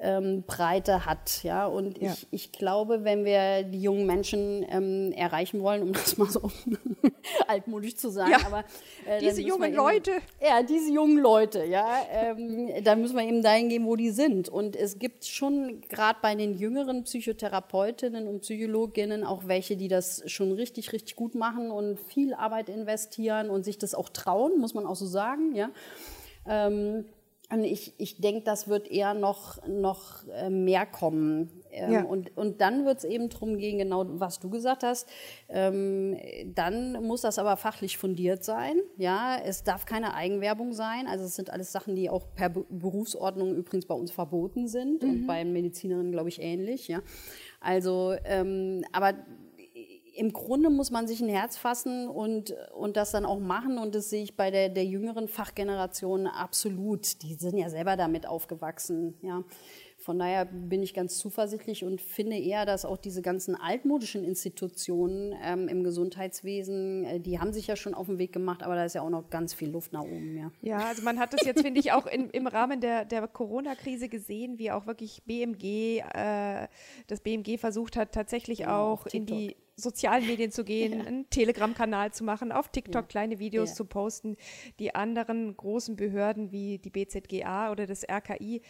ähm, 0.00 0.42
Breite 0.46 1.04
hat. 1.04 1.42
Ja? 1.44 1.66
Und 1.66 2.00
ja. 2.00 2.12
Ich, 2.12 2.26
ich 2.30 2.52
glaube, 2.52 3.04
wenn 3.04 3.24
wir 3.24 3.62
die 3.64 3.82
jungen 3.82 4.06
Menschen 4.06 4.64
ähm, 4.68 5.12
erreichen 5.12 5.60
wollen, 5.60 5.82
um 5.82 5.92
das 5.92 6.16
mal 6.16 6.30
so 6.30 6.50
altmodisch 7.46 7.96
zu 7.96 8.10
sagen, 8.10 8.32
ja. 8.32 8.46
aber 8.46 8.64
äh, 9.06 9.20
diese 9.20 9.42
jungen 9.42 9.68
eben, 9.68 9.76
Leute. 9.76 10.12
Ja, 10.40 10.62
diese 10.62 10.90
jungen 10.90 11.18
Leute, 11.18 11.64
ja, 11.64 11.86
ähm, 12.10 12.70
da 12.82 12.96
müssen 12.96 13.16
wir 13.16 13.24
eben 13.24 13.42
dahin 13.42 13.68
gehen, 13.68 13.86
wo 13.86 13.96
die 13.96 14.10
sind. 14.10 14.48
Und 14.48 14.74
es 14.74 14.98
gibt 14.98 15.24
schon 15.24 15.82
gerade 15.82 16.18
bei 16.22 16.34
den 16.34 16.54
jüngeren 16.54 17.04
Psychotherapeutinnen 17.04 18.26
und 18.26 18.40
Psychologinnen 18.40 19.24
auch 19.24 19.46
welche, 19.46 19.76
die 19.76 19.88
das 19.88 20.22
schon 20.26 20.52
richtig, 20.52 20.92
richtig 20.92 21.16
gut 21.16 21.34
machen 21.34 21.70
und 21.70 22.00
viel 22.00 22.34
Arbeit 22.34 22.68
investieren 22.68 23.50
und 23.50 23.64
sich 23.64 23.78
das 23.78 23.94
auch 23.94 24.08
trauen, 24.08 24.58
muss 24.58 24.74
man 24.74 24.86
auch 24.86 24.96
so 24.96 25.06
sagen, 25.06 25.54
ja. 25.54 25.70
Ähm, 26.46 27.04
und 27.52 27.64
ich, 27.64 27.94
ich 27.98 28.20
denke, 28.20 28.42
das 28.44 28.68
wird 28.68 28.88
eher 28.88 29.12
noch, 29.14 29.66
noch 29.66 30.26
äh, 30.28 30.50
mehr 30.50 30.86
kommen. 30.86 31.50
Ähm, 31.72 31.92
ja. 31.92 32.02
und, 32.02 32.36
und 32.36 32.60
dann 32.60 32.84
wird 32.84 32.98
es 32.98 33.04
eben 33.04 33.28
darum 33.28 33.58
gehen, 33.58 33.78
genau 33.78 34.04
was 34.06 34.38
du 34.38 34.50
gesagt 34.50 34.84
hast. 34.84 35.08
Ähm, 35.48 36.16
dann 36.54 37.04
muss 37.04 37.22
das 37.22 37.38
aber 37.40 37.56
fachlich 37.56 37.98
fundiert 37.98 38.44
sein. 38.44 38.76
Ja, 38.96 39.36
es 39.44 39.64
darf 39.64 39.84
keine 39.84 40.14
Eigenwerbung 40.14 40.72
sein. 40.72 41.08
Also 41.08 41.24
es 41.24 41.34
sind 41.34 41.50
alles 41.50 41.72
Sachen, 41.72 41.96
die 41.96 42.08
auch 42.08 42.26
per 42.34 42.50
Berufsordnung 42.50 43.56
übrigens 43.56 43.86
bei 43.86 43.94
uns 43.94 44.12
verboten 44.12 44.68
sind 44.68 45.02
mhm. 45.02 45.10
und 45.10 45.26
bei 45.26 45.44
Medizinerinnen, 45.44 46.12
glaube 46.12 46.28
ich, 46.28 46.40
ähnlich. 46.40 46.86
Ja, 46.86 47.00
also 47.60 48.14
ähm, 48.24 48.84
aber 48.92 49.14
im 50.20 50.34
Grunde 50.34 50.68
muss 50.68 50.90
man 50.90 51.08
sich 51.08 51.22
ein 51.22 51.30
Herz 51.30 51.56
fassen 51.56 52.06
und, 52.06 52.54
und 52.74 52.98
das 52.98 53.10
dann 53.10 53.24
auch 53.24 53.40
machen. 53.40 53.78
Und 53.78 53.94
das 53.94 54.10
sehe 54.10 54.22
ich 54.22 54.36
bei 54.36 54.50
der, 54.50 54.68
der 54.68 54.84
jüngeren 54.84 55.28
Fachgeneration 55.28 56.26
absolut. 56.26 57.22
Die 57.22 57.32
sind 57.32 57.56
ja 57.56 57.70
selber 57.70 57.96
damit 57.96 58.26
aufgewachsen. 58.26 59.14
Ja. 59.22 59.44
Von 59.96 60.18
daher 60.18 60.44
bin 60.44 60.82
ich 60.82 60.92
ganz 60.92 61.16
zuversichtlich 61.16 61.84
und 61.84 62.02
finde 62.02 62.36
eher, 62.36 62.66
dass 62.66 62.84
auch 62.84 62.98
diese 62.98 63.22
ganzen 63.22 63.54
altmodischen 63.54 64.22
Institutionen 64.22 65.34
ähm, 65.42 65.68
im 65.68 65.84
Gesundheitswesen, 65.84 67.04
äh, 67.04 67.20
die 67.20 67.38
haben 67.38 67.54
sich 67.54 67.66
ja 67.66 67.76
schon 67.76 67.94
auf 67.94 68.06
den 68.06 68.18
Weg 68.18 68.34
gemacht, 68.34 68.62
aber 68.62 68.74
da 68.74 68.84
ist 68.84 68.94
ja 68.94 69.00
auch 69.00 69.10
noch 69.10 69.30
ganz 69.30 69.54
viel 69.54 69.70
Luft 69.70 69.94
nach 69.94 70.02
oben. 70.02 70.36
Ja, 70.36 70.52
ja 70.60 70.78
also 70.86 71.02
man 71.02 71.18
hat 71.18 71.32
das 71.32 71.46
jetzt, 71.46 71.62
finde 71.62 71.80
ich, 71.80 71.92
auch 71.92 72.06
in, 72.06 72.28
im 72.30 72.46
Rahmen 72.46 72.82
der, 72.82 73.06
der 73.06 73.26
Corona-Krise 73.26 74.10
gesehen, 74.10 74.58
wie 74.58 74.70
auch 74.70 74.86
wirklich 74.86 75.22
BMG, 75.24 76.02
äh, 76.14 76.68
das 77.06 77.20
BMG 77.20 77.58
versucht 77.58 77.96
hat, 77.96 78.12
tatsächlich 78.12 78.58
genau, 78.58 78.92
auch 78.92 79.06
in 79.06 79.24
die 79.24 79.56
sozialen 79.80 80.26
Medien 80.26 80.50
zu 80.50 80.64
gehen, 80.64 80.92
ja. 81.00 81.04
einen 81.06 81.28
Telegram-Kanal 81.30 82.12
zu 82.12 82.24
machen, 82.24 82.52
auf 82.52 82.68
TikTok 82.68 83.02
ja. 83.02 83.08
kleine 83.08 83.38
Videos 83.38 83.70
ja. 83.70 83.74
zu 83.76 83.84
posten. 83.84 84.36
Die 84.78 84.94
anderen 84.94 85.56
großen 85.56 85.96
Behörden 85.96 86.52
wie 86.52 86.78
die 86.78 86.90
BZGA 86.90 87.72
oder 87.72 87.86
das 87.86 88.04
RKI, 88.08 88.62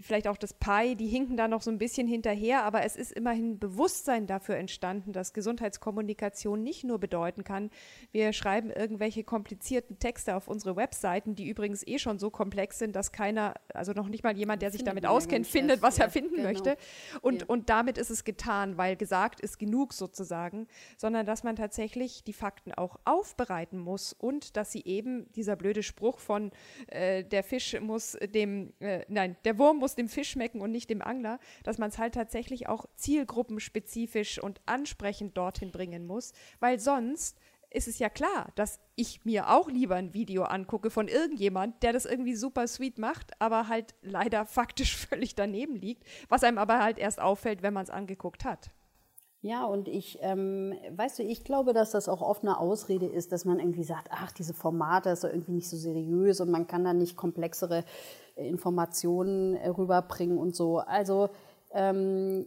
vielleicht 0.00 0.28
auch 0.28 0.36
das 0.36 0.52
PI, 0.54 0.94
die 0.96 1.06
hinken 1.06 1.36
da 1.36 1.48
noch 1.48 1.62
so 1.62 1.70
ein 1.70 1.78
bisschen 1.78 2.06
hinterher, 2.06 2.64
aber 2.64 2.84
es 2.84 2.96
ist 2.96 3.12
immerhin 3.12 3.58
Bewusstsein 3.58 4.26
dafür 4.26 4.56
entstanden, 4.56 5.12
dass 5.12 5.32
Gesundheitskommunikation 5.32 6.62
nicht 6.62 6.84
nur 6.84 6.98
bedeuten 6.98 7.44
kann, 7.44 7.70
wir 8.12 8.32
schreiben 8.32 8.70
irgendwelche 8.70 9.24
komplizierten 9.24 9.98
Texte 9.98 10.36
auf 10.36 10.48
unsere 10.48 10.76
Webseiten, 10.76 11.34
die 11.34 11.48
übrigens 11.48 11.86
eh 11.86 11.98
schon 11.98 12.18
so 12.18 12.30
komplex 12.30 12.78
sind, 12.78 12.94
dass 12.94 13.12
keiner, 13.12 13.54
also 13.72 13.92
noch 13.92 14.08
nicht 14.08 14.22
mal 14.22 14.36
jemand, 14.36 14.62
der 14.62 14.70
sich 14.70 14.80
findet 14.80 15.04
damit 15.04 15.06
auskennt, 15.06 15.46
findet, 15.46 15.82
was 15.82 15.98
er 15.98 16.10
finden 16.10 16.36
genau. 16.36 16.48
möchte. 16.48 16.76
Und, 17.22 17.42
ja. 17.42 17.46
und 17.48 17.70
damit 17.70 17.96
ist 17.96 18.10
es 18.10 18.24
getan, 18.24 18.76
weil 18.76 18.96
gesagt 18.96 19.40
ist 19.40 19.58
genug 19.58 19.94
sozusagen, 19.94 20.66
sondern 20.96 21.24
dass 21.24 21.42
man 21.42 21.56
tatsächlich 21.56 22.22
die 22.24 22.32
Fakten 22.32 22.72
auch 22.72 22.96
aufbereiten 23.04 23.78
muss 23.78 24.12
und 24.12 24.56
dass 24.56 24.72
sie 24.72 24.84
eben, 24.84 25.30
dieser 25.32 25.56
blöde 25.56 25.82
Spruch 25.82 26.18
von 26.18 26.50
äh, 26.88 27.24
der 27.24 27.42
Fisch 27.42 27.78
muss 27.80 28.16
dem, 28.34 28.72
äh, 28.80 29.04
nein, 29.08 29.36
der 29.44 29.58
Wurm 29.58 29.78
muss 29.78 29.85
muss 29.86 29.94
dem 29.94 30.08
Fisch 30.08 30.30
schmecken 30.30 30.60
und 30.60 30.72
nicht 30.72 30.90
dem 30.90 31.00
Angler, 31.00 31.38
dass 31.62 31.78
man 31.78 31.90
es 31.90 31.98
halt 31.98 32.12
tatsächlich 32.12 32.68
auch 32.68 32.86
zielgruppenspezifisch 32.96 34.42
und 34.42 34.60
ansprechend 34.66 35.36
dorthin 35.36 35.70
bringen 35.70 36.08
muss, 36.08 36.32
weil 36.58 36.80
sonst 36.80 37.38
ist 37.70 37.86
es 37.86 38.00
ja 38.00 38.08
klar, 38.08 38.48
dass 38.56 38.80
ich 38.96 39.24
mir 39.24 39.48
auch 39.48 39.68
lieber 39.70 39.94
ein 39.94 40.12
Video 40.12 40.42
angucke 40.42 40.90
von 40.90 41.06
irgendjemand, 41.06 41.84
der 41.84 41.92
das 41.92 42.04
irgendwie 42.04 42.34
super 42.34 42.66
sweet 42.66 42.98
macht, 42.98 43.40
aber 43.40 43.68
halt 43.68 43.94
leider 44.02 44.44
faktisch 44.44 44.96
völlig 45.08 45.36
daneben 45.36 45.76
liegt, 45.76 46.02
was 46.28 46.42
einem 46.42 46.58
aber 46.58 46.82
halt 46.82 46.98
erst 46.98 47.20
auffällt, 47.20 47.62
wenn 47.62 47.74
man 47.74 47.84
es 47.84 47.90
angeguckt 47.90 48.44
hat. 48.44 48.72
Ja, 49.40 49.66
und 49.66 49.86
ich, 49.86 50.18
ähm, 50.22 50.74
weißt 50.90 51.20
du, 51.20 51.22
ich 51.22 51.44
glaube, 51.44 51.72
dass 51.72 51.92
das 51.92 52.08
auch 52.08 52.22
oft 52.22 52.42
eine 52.42 52.58
Ausrede 52.58 53.06
ist, 53.06 53.30
dass 53.30 53.44
man 53.44 53.60
irgendwie 53.60 53.84
sagt, 53.84 54.08
ach, 54.10 54.32
diese 54.32 54.52
Formate 54.52 55.10
ist 55.10 55.22
doch 55.22 55.28
irgendwie 55.28 55.52
nicht 55.52 55.68
so 55.68 55.76
seriös 55.76 56.40
und 56.40 56.50
man 56.50 56.66
kann 56.66 56.82
da 56.82 56.92
nicht 56.92 57.16
komplexere 57.16 57.84
Informationen 58.36 59.56
äh, 59.56 59.68
rüberbringen 59.68 60.38
und 60.38 60.54
so. 60.54 60.78
Also 60.78 61.30
ähm, 61.72 62.46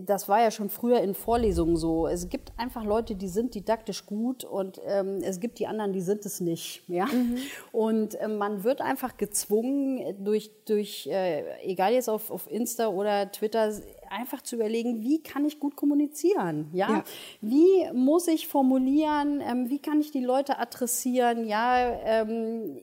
das 0.00 0.28
war 0.28 0.42
ja 0.42 0.50
schon 0.50 0.68
früher 0.68 1.00
in 1.00 1.14
Vorlesungen 1.14 1.76
so. 1.76 2.06
Es 2.06 2.28
gibt 2.28 2.52
einfach 2.58 2.84
Leute, 2.84 3.14
die 3.14 3.28
sind 3.28 3.54
didaktisch 3.54 4.04
gut 4.04 4.44
und 4.44 4.80
ähm, 4.86 5.20
es 5.22 5.40
gibt 5.40 5.58
die 5.58 5.66
anderen, 5.66 5.92
die 5.92 6.00
sind 6.00 6.26
es 6.26 6.40
nicht. 6.40 6.82
Ja? 6.88 7.06
Mhm. 7.06 7.38
Und 7.72 8.14
äh, 8.16 8.28
man 8.28 8.62
wird 8.64 8.80
einfach 8.80 9.16
gezwungen, 9.16 10.22
durch, 10.22 10.50
durch 10.66 11.06
äh, 11.06 11.44
egal 11.62 11.94
jetzt 11.94 12.10
auf, 12.10 12.30
auf 12.30 12.50
Insta 12.50 12.88
oder 12.88 13.30
Twitter, 13.30 13.72
einfach 14.10 14.42
zu 14.42 14.56
überlegen, 14.56 15.02
wie 15.02 15.22
kann 15.22 15.44
ich 15.44 15.60
gut 15.60 15.76
kommunizieren? 15.76 16.68
Ja, 16.72 16.90
ja. 16.90 17.04
wie 17.40 17.90
muss 17.92 18.28
ich 18.28 18.48
formulieren? 18.48 19.40
Ähm, 19.40 19.70
wie 19.70 19.78
kann 19.78 20.00
ich 20.00 20.10
die 20.10 20.24
Leute 20.24 20.58
adressieren? 20.58 21.46
Ja, 21.46 21.90
ähm, 22.04 22.76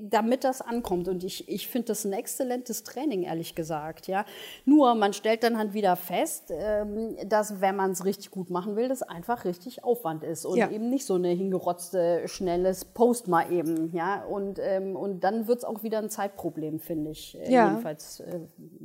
damit 0.00 0.44
das 0.44 0.62
ankommt. 0.62 1.08
Und 1.08 1.24
ich, 1.24 1.48
ich 1.48 1.68
finde 1.68 1.88
das 1.88 2.04
ein 2.04 2.12
exzellentes 2.12 2.82
Training, 2.82 3.22
ehrlich 3.22 3.54
gesagt. 3.54 4.06
Ja, 4.06 4.24
nur 4.64 4.94
man 4.94 5.12
stellt 5.12 5.42
dann 5.42 5.58
halt 5.58 5.74
wieder 5.74 5.96
fest, 5.96 6.50
ähm, 6.50 7.16
dass 7.26 7.60
wenn 7.60 7.76
man 7.76 7.92
es 7.92 8.04
richtig 8.04 8.30
gut 8.30 8.50
machen 8.50 8.74
will, 8.76 8.88
das 8.88 9.02
einfach 9.02 9.44
richtig 9.44 9.84
Aufwand 9.84 10.24
ist 10.24 10.44
und 10.44 10.56
ja. 10.56 10.70
eben 10.70 10.88
nicht 10.88 11.04
so 11.04 11.14
eine 11.14 11.28
hingerotzte 11.28 12.22
schnelles 12.26 12.84
Post 12.86 13.28
mal 13.28 13.52
eben. 13.52 13.92
Ja, 13.92 14.24
und 14.24 14.58
ähm, 14.58 14.96
und 14.96 15.20
dann 15.20 15.46
wird 15.46 15.58
es 15.58 15.64
auch 15.64 15.82
wieder 15.82 15.98
ein 15.98 16.10
Zeitproblem, 16.10 16.80
finde 16.80 17.10
ich. 17.10 17.38
Äh, 17.38 17.52
ja. 17.52 17.68
Jedenfalls 17.68 18.20
äh, 18.20 18.40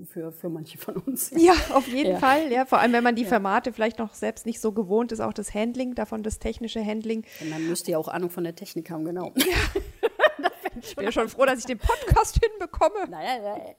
für, 0.05 0.31
für 0.31 0.49
manche 0.49 0.77
von 0.77 0.97
uns. 0.97 1.31
Ja, 1.35 1.53
auf 1.77 1.87
jeden 1.87 2.13
ja. 2.13 2.19
Fall. 2.19 2.51
Ja, 2.51 2.65
vor 2.65 2.79
allem, 2.79 2.93
wenn 2.93 3.03
man 3.03 3.15
die 3.15 3.25
Formate 3.25 3.71
vielleicht 3.71 3.99
noch 3.99 4.13
selbst 4.13 4.45
nicht 4.45 4.59
so 4.59 4.71
gewohnt 4.71 5.11
ist, 5.11 5.19
auch 5.19 5.33
das 5.33 5.53
Handling, 5.53 5.95
davon 5.95 6.23
das 6.23 6.39
technische 6.39 6.83
Handling. 6.83 7.25
Und 7.41 7.49
man 7.49 7.67
müsste 7.67 7.91
ja 7.91 7.97
auch 7.97 8.07
Ahnung 8.07 8.29
von 8.29 8.43
der 8.43 8.55
Technik 8.55 8.89
haben, 8.89 9.05
genau. 9.05 9.33
Ja. 9.35 9.45
ich 10.81 10.95
bin 10.95 11.05
ja 11.05 11.11
schon 11.11 11.29
froh, 11.29 11.45
dass 11.45 11.59
ich 11.59 11.65
den 11.65 11.79
Podcast 11.79 12.39
hinbekomme. 12.43 13.07
Naja, 13.09 13.39
naja. 13.41 13.75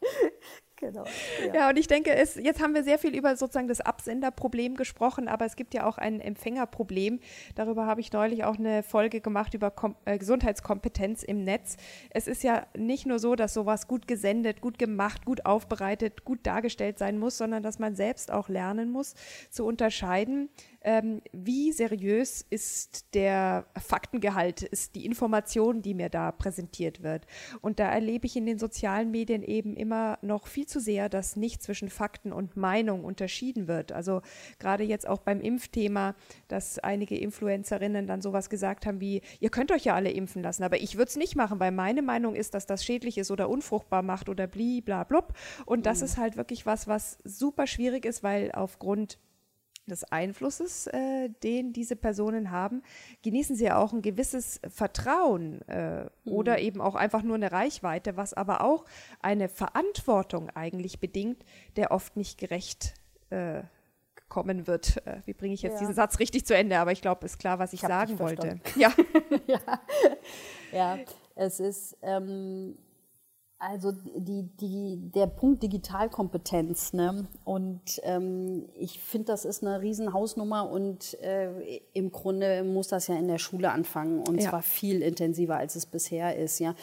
Genau. 0.81 1.05
Ja. 1.45 1.55
ja, 1.55 1.69
und 1.71 1.77
ich 1.77 1.88
denke, 1.88 2.14
es, 2.14 2.37
jetzt 2.37 2.62
haben 2.62 2.75
wir 2.75 2.85
sehr 2.85 2.99
viel 2.99 3.17
über 3.17 3.37
sozusagen 3.37 3.67
das 3.67 3.81
Absenderproblem 3.81 4.77
gesprochen, 4.77 5.27
aber 5.27 5.45
es 5.45 5.57
gibt 5.57 5.75
ja 5.75 5.85
auch 5.87 5.99
ein 5.99 6.21
Empfängerproblem. 6.21 7.19
Darüber 7.57 7.87
habe 7.87 8.01
ich 8.01 8.12
neulich 8.12 8.45
auch 8.45 8.59
eine 8.59 8.85
Folge 8.85 9.21
gemacht 9.21 9.55
über 9.55 9.71
Kom 9.73 9.97
äh, 10.05 10.19
Gesundheitskompetenz 10.19 11.25
im 11.25 11.43
Netz. 11.43 11.77
Es 12.11 12.29
ist 12.29 12.45
ja 12.45 12.67
nicht 12.77 13.07
nur 13.07 13.19
so, 13.19 13.35
dass 13.35 13.55
sowas 13.55 13.88
gut 13.88 14.07
gesendet, 14.07 14.61
gut 14.61 14.79
gemacht, 14.79 15.25
gut 15.25 15.47
aufbereitet, 15.47 16.25
gut 16.25 16.41
dargestellt 16.45 16.99
sein 16.99 17.19
muss, 17.19 17.38
sondern 17.38 17.62
dass 17.62 17.81
man 17.81 17.97
selbst 17.97 18.31
auch 18.31 18.49
lernen 18.49 18.93
muss 18.93 19.14
zu 19.51 19.64
unterscheiden, 19.64 20.49
ähm, 20.83 21.21
wie 21.33 21.73
seriös 21.73 22.45
ist 22.49 23.14
der 23.14 23.67
Faktengehalt, 23.77 24.62
ist 24.62 24.95
die 24.95 25.07
Information, 25.07 25.83
die 25.83 25.95
mir 25.95 26.09
da 26.09 26.31
präsentiert 26.31 27.03
wird. 27.03 27.27
Und 27.61 27.81
da 27.81 27.88
erlebe 27.88 28.27
ich 28.27 28.37
in 28.37 28.47
den 28.47 28.59
sozialen 28.59 29.11
Medien 29.11 29.43
eben 29.43 29.75
immer 29.75 30.19
noch 30.23 30.47
viel 30.47 30.67
zu 30.67 30.81
sehr, 30.81 31.09
dass 31.09 31.37
nicht 31.37 31.62
zwischen 31.62 31.88
Fakten 31.88 32.33
und 32.33 32.57
Meinung 32.57 33.05
unterschieden 33.05 33.67
wird. 33.67 33.93
Also 33.93 34.23
gerade 34.59 34.85
jetzt 34.85 35.09
auch 35.09 35.21
beim 35.21 35.41
Impfthema, 35.41 36.14
dass 36.47 36.79
einige 36.79 37.19
Influencerinnen 37.19 38.07
dann 38.07 38.23
sowas 38.23 38.49
gesagt 38.49 38.87
haben 38.87 39.01
wie, 39.01 39.23
ihr 39.41 39.51
könnt 39.51 39.73
euch 39.73 39.85
ja 39.85 39.95
alle 39.95 40.11
impfen 40.11 40.43
lassen, 40.43 40.62
aber 40.62 40.81
ich 40.81 40.97
würde 40.97 41.09
es 41.09 41.17
nicht 41.17 41.35
machen, 41.35 41.59
weil 41.59 41.73
meine 41.73 42.03
Meinung 42.03 42.35
ist, 42.35 42.55
dass 42.55 42.67
das 42.67 42.85
schädlich 42.85 43.19
ist 43.19 43.31
oder 43.31 43.49
unfruchtbar 43.49 44.03
macht 44.03 44.29
oder 44.29 44.47
bli, 44.47 44.81
bla, 44.81 45.05
blub. 45.05 45.33
Und 45.67 45.87
das 45.87 45.99
mhm. 45.99 46.05
ist 46.05 46.19
halt 46.19 46.37
wirklich 46.37 46.67
was, 46.67 46.87
was 46.87 47.19
super 47.25 47.67
schwierig 47.67 48.05
ist, 48.05 48.23
weil 48.23 48.53
aufgrund 48.53 49.19
des 49.88 50.05
Einflusses, 50.05 50.87
äh, 50.88 51.29
den 51.42 51.72
diese 51.72 51.96
Personen 51.96 52.51
haben, 52.51 52.83
genießen 53.22 53.57
sie 53.57 53.64
ja 53.64 53.79
auch 53.79 53.92
ein 53.92 54.03
gewisses 54.03 54.61
Vertrauen 54.68 55.62
äh, 55.68 56.05
mhm. 56.05 56.09
oder 56.24 56.59
eben 56.59 56.81
auch 56.81 56.94
einfach 56.94 57.22
nur 57.22 57.37
eine 57.37 57.53
Reichweite, 57.53 58.16
was 58.16 58.35
aber 58.35 58.62
auch 58.62 58.85
eine 59.20 59.48
Verantwortung 59.48 60.51
eigentlich 60.51 61.01
bedingt, 61.01 61.44
der 61.77 61.90
oft 61.90 62.16
nicht 62.16 62.38
gerecht 62.38 62.94
äh, 63.31 63.62
kommen 64.29 64.66
wird. 64.66 64.98
Äh, 65.07 65.22
wie 65.24 65.35
bringe 65.35 65.55
ich 65.55 65.62
jetzt 65.62 65.74
ja. 65.74 65.81
diesen 65.81 65.94
Satz 65.94 66.18
richtig 66.18 66.46
zu 66.46 66.55
Ende? 66.55 66.79
Aber 66.79 66.92
ich 66.92 67.01
glaube, 67.01 67.24
ist 67.27 67.38
klar, 67.38 67.59
was 67.59 67.72
ich, 67.72 67.83
ich 67.83 67.88
sagen 67.88 68.18
wollte. 68.18 68.61
Ja. 68.77 68.92
ja. 69.46 69.61
ja, 70.72 70.98
es 71.35 71.61
ist. 71.61 71.96
Ähm 72.03 72.77
also 73.61 73.92
die, 74.16 74.49
die, 74.61 75.11
der 75.12 75.27
Punkt 75.27 75.64
Digitalkompetenz, 75.64 76.92
ne? 76.92 77.27
Und 77.44 77.81
ähm, 78.05 78.68
ich 78.77 79.01
finde, 79.01 79.27
das 79.27 79.44
ist 79.44 79.64
eine 79.64 79.81
Riesenhausnummer 79.81 80.71
und 80.71 81.21
äh, 81.21 81.81
im 81.92 82.12
Grunde 82.12 82.62
muss 82.62 82.87
das 82.87 83.09
ja 83.09 83.16
in 83.16 83.27
der 83.27 83.38
Schule 83.38 83.73
anfangen 83.73 84.21
und 84.21 84.40
ja. 84.40 84.51
zwar 84.51 84.62
viel 84.62 85.03
intensiver, 85.03 85.57
als 85.57 85.75
es 85.75 85.87
bisher 85.87 86.37
ist, 86.37 86.61
ja. 86.61 86.77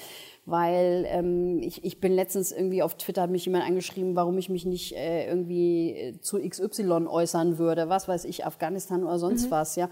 Weil 0.45 1.05
ähm, 1.07 1.59
ich, 1.61 1.85
ich 1.85 2.01
bin 2.01 2.11
letztens 2.11 2.51
irgendwie 2.51 2.83
auf 2.83 2.95
Twitter, 2.95 3.21
hat 3.21 3.31
mich 3.31 3.45
jemand 3.45 3.65
angeschrieben, 3.65 4.17
warum 4.17 4.37
ich 4.37 4.49
mich 4.49 4.65
nicht 4.65 4.97
äh, 4.97 5.27
irgendwie 5.29 6.17
zu 6.19 6.39
XY 6.39 7.07
äußern 7.07 7.57
würde, 7.57 7.87
was 7.87 8.09
weiß 8.09 8.25
ich, 8.25 8.45
Afghanistan 8.45 9.05
oder 9.05 9.17
sonst 9.17 9.45
mhm. 9.45 9.51
was, 9.51 9.77
ja. 9.77 9.87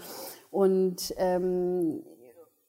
Und 0.50 1.14
ähm, 1.16 2.02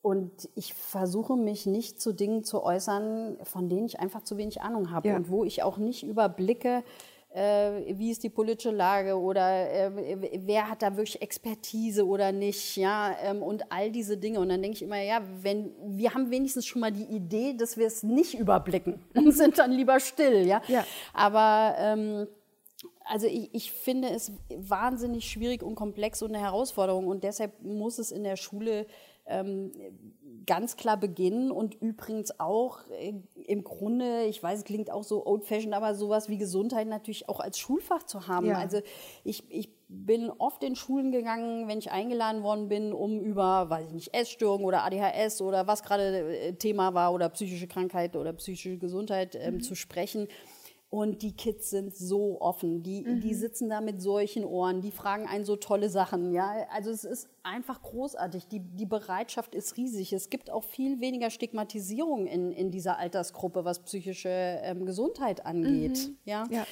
und 0.06 0.50
ich 0.54 0.76
versuche 0.76 1.36
mich 1.36 1.66
nicht 1.66 2.00
zu 2.00 2.14
Dingen 2.14 2.44
zu 2.44 2.62
äußern, 2.62 3.38
von 3.42 3.70
denen 3.70 3.88
ich 3.88 4.00
einfach 4.00 4.22
zu 4.22 4.38
wenig 4.38 4.62
Ahnung 4.62 4.92
habe 4.92 5.08
ja. 5.08 5.16
und 5.16 5.32
wo 5.32 5.44
ich 5.44 5.64
auch 5.64 5.78
nicht 5.78 6.04
überblicke, 6.04 6.84
äh, 7.34 7.98
wie 7.98 8.12
ist 8.12 8.22
die 8.22 8.30
politische 8.30 8.70
Lage 8.70 9.20
oder 9.20 9.68
äh, 9.68 10.30
wer 10.46 10.70
hat 10.70 10.84
da 10.84 10.96
wirklich 10.96 11.24
Expertise 11.24 12.06
oder 12.06 12.32
nicht, 12.32 12.78
ja, 12.78 13.16
ähm, 13.24 13.42
und 13.42 13.72
all 13.72 13.90
diese 13.90 14.16
Dinge. 14.16 14.40
Und 14.42 14.50
dann 14.50 14.62
denke 14.62 14.76
ich 14.76 14.84
immer, 14.84 15.02
ja, 15.02 15.24
wenn 15.42 15.72
wir 15.84 16.14
haben 16.14 16.30
wenigstens 16.30 16.68
schon 16.68 16.82
mal 16.82 16.92
die 16.92 17.06
Idee, 17.06 17.56
dass 17.58 17.76
wir 17.76 17.88
es 17.88 18.04
nicht 18.04 18.38
überblicken 18.38 19.04
und 19.16 19.32
sind 19.32 19.58
dann 19.58 19.72
lieber 19.72 20.00
still, 20.00 20.46
ja. 20.46 20.62
ja. 20.68 20.86
Aber 21.16 21.74
ähm, 21.80 22.28
also 23.06 23.26
ich, 23.26 23.50
ich, 23.54 23.72
finde 23.72 24.10
es 24.10 24.32
wahnsinnig 24.56 25.28
schwierig 25.28 25.64
und 25.64 25.74
komplex 25.74 26.22
und 26.22 26.36
eine 26.36 26.44
Herausforderung 26.44 27.08
und 27.08 27.24
deshalb 27.24 27.60
muss 27.64 27.98
es 27.98 28.12
in 28.12 28.24
der 28.24 28.36
Schule 28.36 28.86
ganz 30.46 30.78
klar 30.78 30.98
beginnen 30.98 31.52
und 31.52 31.76
übrigens 31.82 32.40
auch 32.40 32.80
äh, 33.00 33.14
im 33.48 33.64
Grunde, 33.64 34.26
ich 34.26 34.42
weiß, 34.42 34.60
es 34.60 34.66
klingt 34.66 34.92
auch 34.92 35.04
so 35.04 35.26
old-fashioned, 35.26 35.74
aber 35.74 35.96
sowas 35.96 36.30
wie 36.30 36.38
Gesundheit 36.38 36.88
natürlich 36.88 37.28
auch 37.30 37.40
als 37.40 37.58
Schulfach 37.58 38.04
zu 38.04 38.28
haben. 38.28 38.48
Ja. 38.48 38.58
Also 38.58 38.82
ich, 39.24 39.44
ich 39.50 39.70
bin 39.88 40.30
oft 40.30 40.64
in 40.64 40.76
Schulen 40.76 41.12
gegangen, 41.12 41.68
wenn 41.68 41.80
ich 41.80 41.92
eingeladen 41.92 42.44
worden 42.44 42.70
bin, 42.70 42.94
um 42.94 43.20
über, 43.20 43.70
weiß 43.70 43.88
ich 43.88 43.94
nicht, 43.94 44.14
Essstörungen 44.14 44.66
oder 44.66 44.84
ADHS 44.84 45.42
oder 45.42 45.68
was 45.68 45.84
gerade 45.84 46.38
äh, 46.38 46.54
Thema 46.54 46.94
war 46.94 47.14
oder 47.14 47.30
psychische 47.30 47.68
Krankheit 47.68 48.16
oder 48.16 48.34
psychische 48.34 48.78
Gesundheit 48.78 49.36
ähm, 49.36 49.56
mhm. 49.56 49.62
zu 49.62 49.76
sprechen. 49.76 50.28
Und 50.90 51.24
die 51.24 51.36
Kids 51.36 51.72
sind 51.72 51.96
so 51.96 52.40
offen, 52.40 52.82
die, 52.84 53.04
mhm. 53.04 53.20
die 53.20 53.34
sitzen 53.34 53.70
da 53.70 53.82
mit 53.82 54.02
solchen 54.02 54.46
Ohren, 54.46 54.82
die 54.82 54.92
fragen 54.92 55.28
einen 55.28 55.44
so 55.44 55.56
tolle 55.56 55.90
Sachen. 55.90 56.32
Ja? 56.32 56.68
Also 56.72 56.92
es 56.92 57.04
ist 57.04 57.28
einfach 57.44 57.82
großartig, 57.82 58.48
die, 58.48 58.60
die 58.62 58.86
Bereitschaft 58.86 59.56
ist 59.56 59.76
riesig. 59.78 60.14
Es 60.14 60.30
gibt 60.30 60.50
auch 60.50 60.64
viel 60.64 61.02
weniger 61.02 61.30
Stigmatisierung 61.30 62.28
in, 62.28 62.52
in 62.52 62.72
dieser 62.72 62.98
Altersgruppe, 62.98 63.66
was 63.66 63.80
psychische 63.80 64.30
ähm, 64.30 64.86
Gesundheit 64.86 65.46
angeht. 65.46 66.08
Mhm. 66.08 66.18
Ja? 66.24 66.44
ja. 66.50 66.66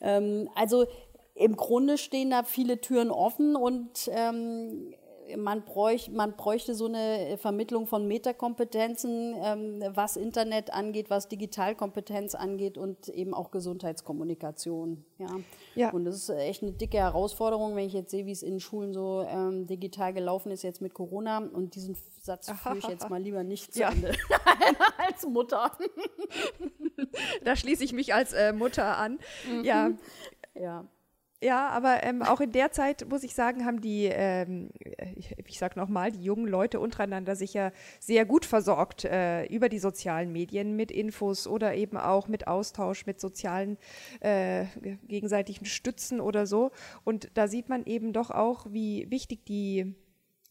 Ähm, 0.00 0.50
also 0.54 0.86
im 1.34 1.56
Grunde 1.56 1.96
stehen 1.96 2.30
da 2.30 2.42
viele 2.42 2.80
Türen 2.80 3.10
offen 3.10 3.56
und 3.56 4.10
ähm, 4.12 4.94
man, 5.36 5.64
bräuch, 5.64 6.10
man 6.10 6.36
bräuchte 6.36 6.74
so 6.74 6.86
eine 6.86 7.36
Vermittlung 7.38 7.86
von 7.86 8.06
Metakompetenzen, 8.06 9.34
ähm, 9.42 9.82
was 9.94 10.16
Internet 10.16 10.72
angeht, 10.72 11.10
was 11.10 11.28
Digitalkompetenz 11.28 12.34
angeht 12.34 12.78
und 12.78 13.08
eben 13.08 13.34
auch 13.34 13.50
Gesundheitskommunikation. 13.50 15.04
Ja. 15.18 15.28
ja. 15.74 15.90
Und 15.90 16.04
das 16.04 16.16
ist 16.16 16.28
echt 16.30 16.62
eine 16.62 16.72
dicke 16.72 16.98
Herausforderung, 16.98 17.76
wenn 17.76 17.86
ich 17.86 17.92
jetzt 17.92 18.10
sehe, 18.10 18.26
wie 18.26 18.32
es 18.32 18.42
in 18.42 18.60
Schulen 18.60 18.92
so 18.92 19.26
ähm, 19.28 19.66
digital 19.66 20.12
gelaufen 20.12 20.50
ist 20.50 20.62
jetzt 20.62 20.80
mit 20.80 20.94
Corona. 20.94 21.38
Und 21.38 21.74
diesen 21.74 21.96
Satz 22.20 22.50
führe 22.50 22.78
ich 22.78 22.88
jetzt 22.88 23.08
mal 23.10 23.20
lieber 23.20 23.44
nicht 23.44 23.72
zu 23.72 23.80
ja. 23.80 23.90
Ende 23.90 24.12
als 24.98 25.26
Mutter. 25.26 25.72
da 27.44 27.56
schließe 27.56 27.84
ich 27.84 27.92
mich 27.92 28.14
als 28.14 28.32
äh, 28.32 28.52
Mutter 28.52 28.96
an. 28.96 29.18
Mhm. 29.50 29.64
Ja. 29.64 29.90
Ja. 30.54 30.86
Ja, 31.42 31.70
aber 31.70 32.04
ähm, 32.04 32.22
auch 32.22 32.40
in 32.40 32.52
der 32.52 32.70
Zeit, 32.70 33.04
muss 33.10 33.24
ich 33.24 33.34
sagen, 33.34 33.64
haben 33.64 33.80
die, 33.80 34.04
ähm, 34.04 34.70
ich, 35.16 35.34
ich 35.44 35.58
sage 35.58 35.76
nochmal, 35.76 36.12
die 36.12 36.22
jungen 36.22 36.46
Leute 36.46 36.78
untereinander 36.78 37.34
sich 37.34 37.52
ja 37.52 37.72
sehr 37.98 38.24
gut 38.24 38.44
versorgt 38.44 39.04
äh, 39.04 39.44
über 39.46 39.68
die 39.68 39.80
sozialen 39.80 40.30
Medien 40.30 40.76
mit 40.76 40.92
Infos 40.92 41.48
oder 41.48 41.74
eben 41.74 41.96
auch 41.96 42.28
mit 42.28 42.46
Austausch, 42.46 43.06
mit 43.06 43.20
sozialen 43.20 43.76
äh, 44.20 44.66
gegenseitigen 45.08 45.64
Stützen 45.64 46.20
oder 46.20 46.46
so. 46.46 46.70
Und 47.02 47.28
da 47.34 47.48
sieht 47.48 47.68
man 47.68 47.86
eben 47.86 48.12
doch 48.12 48.30
auch, 48.30 48.66
wie 48.70 49.10
wichtig 49.10 49.44
die 49.44 49.96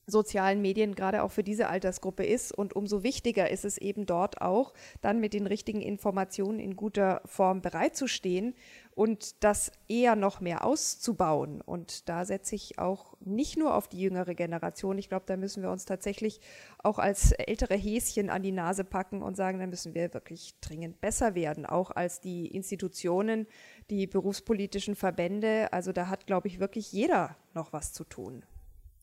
sozialen 0.07 0.61
Medien 0.61 0.95
gerade 0.95 1.23
auch 1.23 1.31
für 1.31 1.43
diese 1.43 1.69
Altersgruppe 1.69 2.25
ist. 2.25 2.51
Und 2.51 2.75
umso 2.75 3.03
wichtiger 3.03 3.49
ist 3.49 3.65
es 3.65 3.77
eben 3.77 4.05
dort 4.05 4.41
auch, 4.41 4.73
dann 5.01 5.19
mit 5.19 5.33
den 5.33 5.47
richtigen 5.47 5.81
Informationen 5.81 6.59
in 6.59 6.75
guter 6.75 7.21
Form 7.25 7.61
bereitzustehen 7.61 8.53
und 8.93 9.43
das 9.43 9.71
eher 9.87 10.15
noch 10.15 10.41
mehr 10.41 10.65
auszubauen. 10.65 11.61
Und 11.61 12.09
da 12.09 12.25
setze 12.25 12.55
ich 12.55 12.77
auch 12.77 13.15
nicht 13.21 13.57
nur 13.57 13.75
auf 13.75 13.87
die 13.87 14.01
jüngere 14.01 14.35
Generation. 14.35 14.97
Ich 14.97 15.07
glaube, 15.07 15.25
da 15.25 15.37
müssen 15.37 15.63
wir 15.63 15.71
uns 15.71 15.85
tatsächlich 15.85 16.41
auch 16.79 16.99
als 16.99 17.31
ältere 17.31 17.75
Häschen 17.75 18.29
an 18.29 18.43
die 18.43 18.51
Nase 18.51 18.83
packen 18.83 19.21
und 19.21 19.37
sagen, 19.37 19.59
da 19.59 19.67
müssen 19.67 19.93
wir 19.93 20.13
wirklich 20.13 20.59
dringend 20.59 20.99
besser 20.99 21.35
werden, 21.35 21.65
auch 21.65 21.91
als 21.91 22.19
die 22.19 22.47
Institutionen, 22.47 23.47
die 23.89 24.07
berufspolitischen 24.07 24.95
Verbände. 24.95 25.71
Also 25.71 25.93
da 25.93 26.07
hat, 26.07 26.27
glaube 26.27 26.47
ich, 26.47 26.59
wirklich 26.59 26.91
jeder 26.91 27.35
noch 27.53 27.73
was 27.73 27.93
zu 27.93 28.03
tun. 28.03 28.43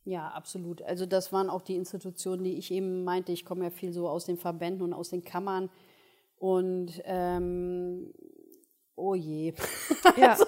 Ja, 0.04 0.28
absolut. 0.28 0.82
Also 0.82 1.06
das 1.06 1.32
waren 1.32 1.50
auch 1.50 1.60
die 1.60 1.76
Institutionen, 1.76 2.44
die 2.44 2.56
ich 2.56 2.70
eben 2.70 3.04
meinte. 3.04 3.32
Ich 3.32 3.44
komme 3.44 3.64
ja 3.64 3.70
viel 3.70 3.92
so 3.92 4.08
aus 4.08 4.24
den 4.24 4.38
Verbänden 4.38 4.82
und 4.82 4.92
aus 4.92 5.10
den 5.10 5.22
Kammern. 5.22 5.68
Und 6.38 7.02
ähm, 7.04 8.14
Oh 8.98 9.14
je. 9.14 9.54
Ja. 10.16 10.30
also, 10.30 10.44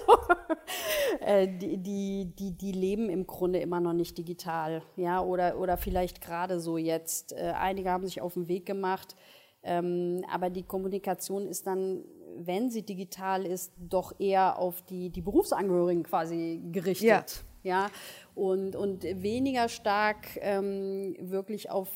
äh, 1.21 1.47
die, 1.47 1.77
die, 1.77 2.33
die, 2.37 2.51
die 2.51 2.71
leben 2.71 3.09
im 3.09 3.25
Grunde 3.25 3.59
immer 3.59 3.79
noch 3.79 3.93
nicht 3.93 4.17
digital. 4.17 4.81
Ja, 4.97 5.21
oder, 5.21 5.57
oder 5.57 5.77
vielleicht 5.77 6.21
gerade 6.21 6.59
so 6.59 6.77
jetzt. 6.77 7.33
Äh, 7.33 7.53
einige 7.55 7.89
haben 7.89 8.05
sich 8.05 8.21
auf 8.21 8.33
den 8.33 8.47
Weg 8.47 8.65
gemacht. 8.65 9.15
Ähm, 9.63 10.25
aber 10.29 10.49
die 10.49 10.63
Kommunikation 10.63 11.47
ist 11.47 11.67
dann, 11.67 12.03
wenn 12.37 12.69
sie 12.69 12.83
digital 12.83 13.45
ist, 13.45 13.71
doch 13.77 14.19
eher 14.19 14.57
auf 14.57 14.81
die, 14.81 15.09
die 15.09 15.21
Berufsangehörigen 15.21 16.03
quasi 16.03 16.61
gerichtet. 16.71 17.45
Ja. 17.63 17.83
ja? 17.83 17.89
Und, 18.35 18.75
und 18.75 19.03
weniger 19.03 19.69
stark 19.69 20.27
ähm, 20.41 21.15
wirklich 21.19 21.69
auf 21.69 21.89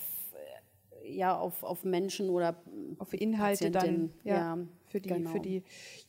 ja 1.08 1.38
auf, 1.38 1.64
auf 1.64 1.84
Menschen 1.84 2.30
oder 2.30 2.56
auf 2.98 3.14
Inhalte 3.14 3.70
dann 3.70 4.12
ja, 4.24 4.36
ja, 4.36 4.58
für 4.96 5.02
die 5.02 5.10
genau. 5.10 5.32
für 5.32 5.40
die 5.42 5.64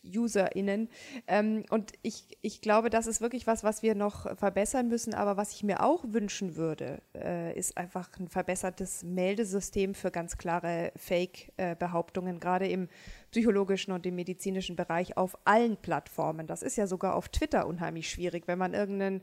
UserInnen. 0.05 0.89
Ähm, 1.27 1.65
und 1.71 1.93
ich, 2.03 2.25
ich 2.41 2.61
glaube, 2.61 2.89
das 2.89 3.09
ist 3.09 3.21
wirklich 3.21 3.47
was, 3.47 3.65
was 3.65 3.83
wir 3.83 3.97
noch 3.97 4.37
verbessern 4.37 4.87
müssen. 4.89 5.13
Aber 5.13 5.37
was 5.37 5.53
ich 5.53 5.65
mir 5.65 5.83
auch 5.83 6.05
wünschen 6.07 6.55
würde, 6.55 7.03
äh, 7.15 7.59
ist 7.59 7.77
einfach 7.77 8.09
ein 8.21 8.29
verbessertes 8.29 9.03
Meldesystem 9.03 9.95
für 9.95 10.13
ganz 10.13 10.39
klare 10.39 10.93
Fake-Behauptungen, 10.95 12.39
gerade 12.39 12.69
im 12.69 12.89
psychologischen 13.37 13.93
und 13.93 14.07
im 14.07 14.15
medizinischen 14.15 14.77
Bereich 14.77 15.19
auf 15.19 15.37
allen 15.45 15.77
Plattformen. 15.77 16.47
Das 16.47 16.63
ist 16.63 16.77
ja 16.77 16.87
sogar 16.87 17.15
auf 17.15 17.29
Twitter 17.29 17.67
unheimlich 17.67 18.09
schwierig, 18.09 18.49
wenn 18.49 18.59
man 18.59 18.73
irgendeinen 18.73 19.21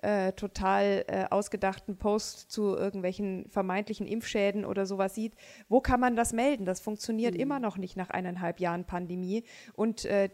äh, 0.00 0.32
total 0.34 1.04
äh, 1.08 1.24
ausgedachten 1.28 1.96
Post 1.96 2.52
zu 2.52 2.76
irgendwelchen 2.76 3.50
vermeintlichen 3.50 4.06
Impfschäden 4.06 4.64
oder 4.64 4.86
sowas 4.86 5.16
sieht. 5.16 5.34
Wo 5.68 5.80
kann 5.80 5.98
man 5.98 6.14
das 6.14 6.32
melden? 6.32 6.66
Das 6.66 6.78
funktioniert 6.78 7.34
mhm. 7.34 7.40
immer 7.40 7.58
noch 7.58 7.78
nicht 7.78 7.96
nach 7.96 8.10
eineinhalb 8.10 8.60
Jahren 8.60 8.84
Pandemie. 8.84 9.42
Und 9.74 10.04
äh, 10.04 10.30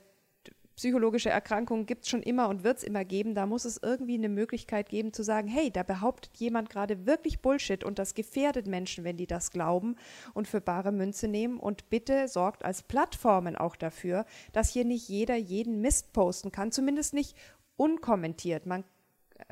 psychologische 0.77 1.31
Erkrankungen 1.31 1.87
gibt 1.87 2.05
es 2.05 2.11
schon 2.11 2.23
immer 2.23 2.49
und 2.49 2.65
wird 2.65 2.79
es 2.79 2.85
immer 2.85 3.05
geben. 3.05 3.35
Da 3.35 3.47
muss 3.47 3.65
es 3.65 3.81
irgendwie 3.83 4.15
eine 4.15 4.29
Möglichkeit 4.29 4.89
geben 4.89 5.13
zu 5.13 5.23
sagen, 5.23 5.49
hey, 5.49 5.71
da 5.71 5.83
behauptet 5.83 6.37
jemand 6.37 6.71
gerade 6.71 7.07
wirklich 7.07 7.41
Bullshit 7.41 7.85
und 7.85 7.99
das 7.99 8.15
gefährdet 8.15 8.67
Menschen, 8.67 9.05
wenn 9.05 9.17
die 9.17 9.27
das 9.27 9.51
glauben 9.51 9.97
und 10.33 10.49
für 10.49 10.61
bare 10.61 10.93
Münze 10.93 11.29
nehmen. 11.29 11.59
Und 11.59 11.91
bitte 11.91 12.29
sorgt 12.29 12.65
als 12.65 12.83
Plattformen 12.83 13.57
auch 13.57 13.77
dafür, 13.77 14.25
dass 14.53 14.71
hier 14.71 14.85
nicht 14.85 15.09
jeder 15.09 15.37
jeden 15.37 15.81
Mist 15.81 16.13
posten 16.13 16.53
kann, 16.53 16.73
zumindest 16.73 17.15
nicht 17.15 17.37
unkommentiert. 17.77 18.67
Man 18.67 18.85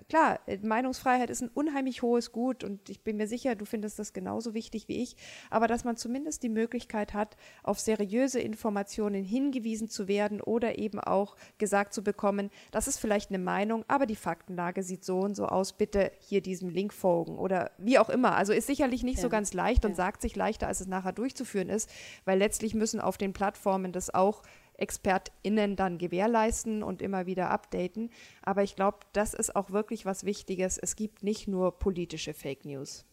klar, 0.08 0.40
äh, 0.46 0.58
Meinungsfreiheit 0.58 1.30
ist 1.30 1.42
ein 1.42 1.50
unheimlich 1.52 2.02
hohes 2.02 2.32
Gut 2.32 2.64
und 2.64 2.88
ich 2.88 3.02
bin 3.02 3.16
mir 3.16 3.26
sicher, 3.26 3.54
du 3.54 3.64
findest 3.64 3.98
das 3.98 4.12
genauso 4.12 4.54
wichtig 4.54 4.88
wie 4.88 5.02
ich, 5.02 5.16
aber 5.50 5.66
dass 5.66 5.84
man 5.84 5.96
zumindest 5.96 6.42
die 6.42 6.48
Möglichkeit 6.48 7.14
hat, 7.14 7.36
auf 7.62 7.78
seriöse 7.78 8.40
Informationen 8.40 9.24
hingewiesen 9.24 9.88
zu 9.88 10.08
werden 10.08 10.40
oder 10.40 10.78
eben 10.78 11.00
auch 11.00 11.36
gesagt 11.58 11.94
zu 11.94 12.02
bekommen, 12.02 12.50
das 12.70 12.88
ist 12.88 12.98
vielleicht 12.98 13.30
eine 13.30 13.38
Meinung, 13.38 13.84
aber 13.88 14.06
die 14.06 14.16
Faktenlage 14.16 14.82
sieht 14.82 15.04
so 15.04 15.20
und 15.20 15.34
so 15.34 15.46
aus, 15.46 15.72
bitte 15.72 16.12
hier 16.20 16.40
diesem 16.40 16.68
Link 16.68 16.92
folgen 16.92 17.38
oder 17.38 17.70
wie 17.78 17.98
auch 17.98 18.10
immer. 18.10 18.36
Also 18.36 18.52
ist 18.52 18.66
sicherlich 18.66 19.02
nicht 19.02 19.16
ja. 19.16 19.22
so 19.22 19.28
ganz 19.28 19.52
leicht 19.52 19.84
und 19.84 19.92
ja. 19.92 19.96
sagt 19.96 20.22
sich 20.22 20.36
leichter, 20.36 20.68
als 20.68 20.80
es 20.80 20.86
nachher 20.86 21.12
durchzuführen 21.12 21.68
ist, 21.68 21.90
weil 22.24 22.38
letztlich 22.38 22.74
müssen 22.74 23.00
auf 23.00 23.18
den 23.18 23.32
Plattformen 23.32 23.92
das 23.92 24.12
auch 24.12 24.42
ExpertInnen 24.76 25.76
dann 25.76 25.98
gewährleisten 25.98 26.82
und 26.82 27.02
immer 27.02 27.26
wieder 27.26 27.50
updaten. 27.50 28.10
Aber 28.42 28.62
ich 28.62 28.76
glaube, 28.76 28.98
das 29.12 29.34
ist 29.34 29.54
auch 29.54 29.70
wirklich 29.70 30.06
was 30.06 30.24
Wichtiges. 30.24 30.78
Es 30.78 30.96
gibt 30.96 31.22
nicht 31.22 31.48
nur 31.48 31.78
politische 31.78 32.34
Fake 32.34 32.64
News. 32.64 33.04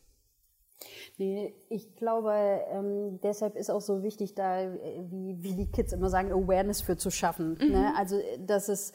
Nee, 1.18 1.54
ich 1.68 1.96
glaube, 1.96 2.32
ähm, 2.72 3.20
deshalb 3.22 3.58
ist 3.58 3.70
auch 3.70 3.82
so 3.82 4.02
wichtig, 4.02 4.34
da, 4.34 4.62
äh, 4.62 5.04
wie, 5.10 5.44
wie 5.44 5.54
die 5.54 5.72
Kids 5.72 5.92
immer 5.92 6.10
sagen, 6.10 6.32
Awareness 6.32 6.82
für 6.82 6.96
zu 6.96 7.12
schaffen. 7.12 7.58
Ne? 7.58 7.66
Mhm. 7.66 7.72
Ne? 7.72 7.94
Also, 7.98 8.16
dass 8.40 8.70
es 8.70 8.94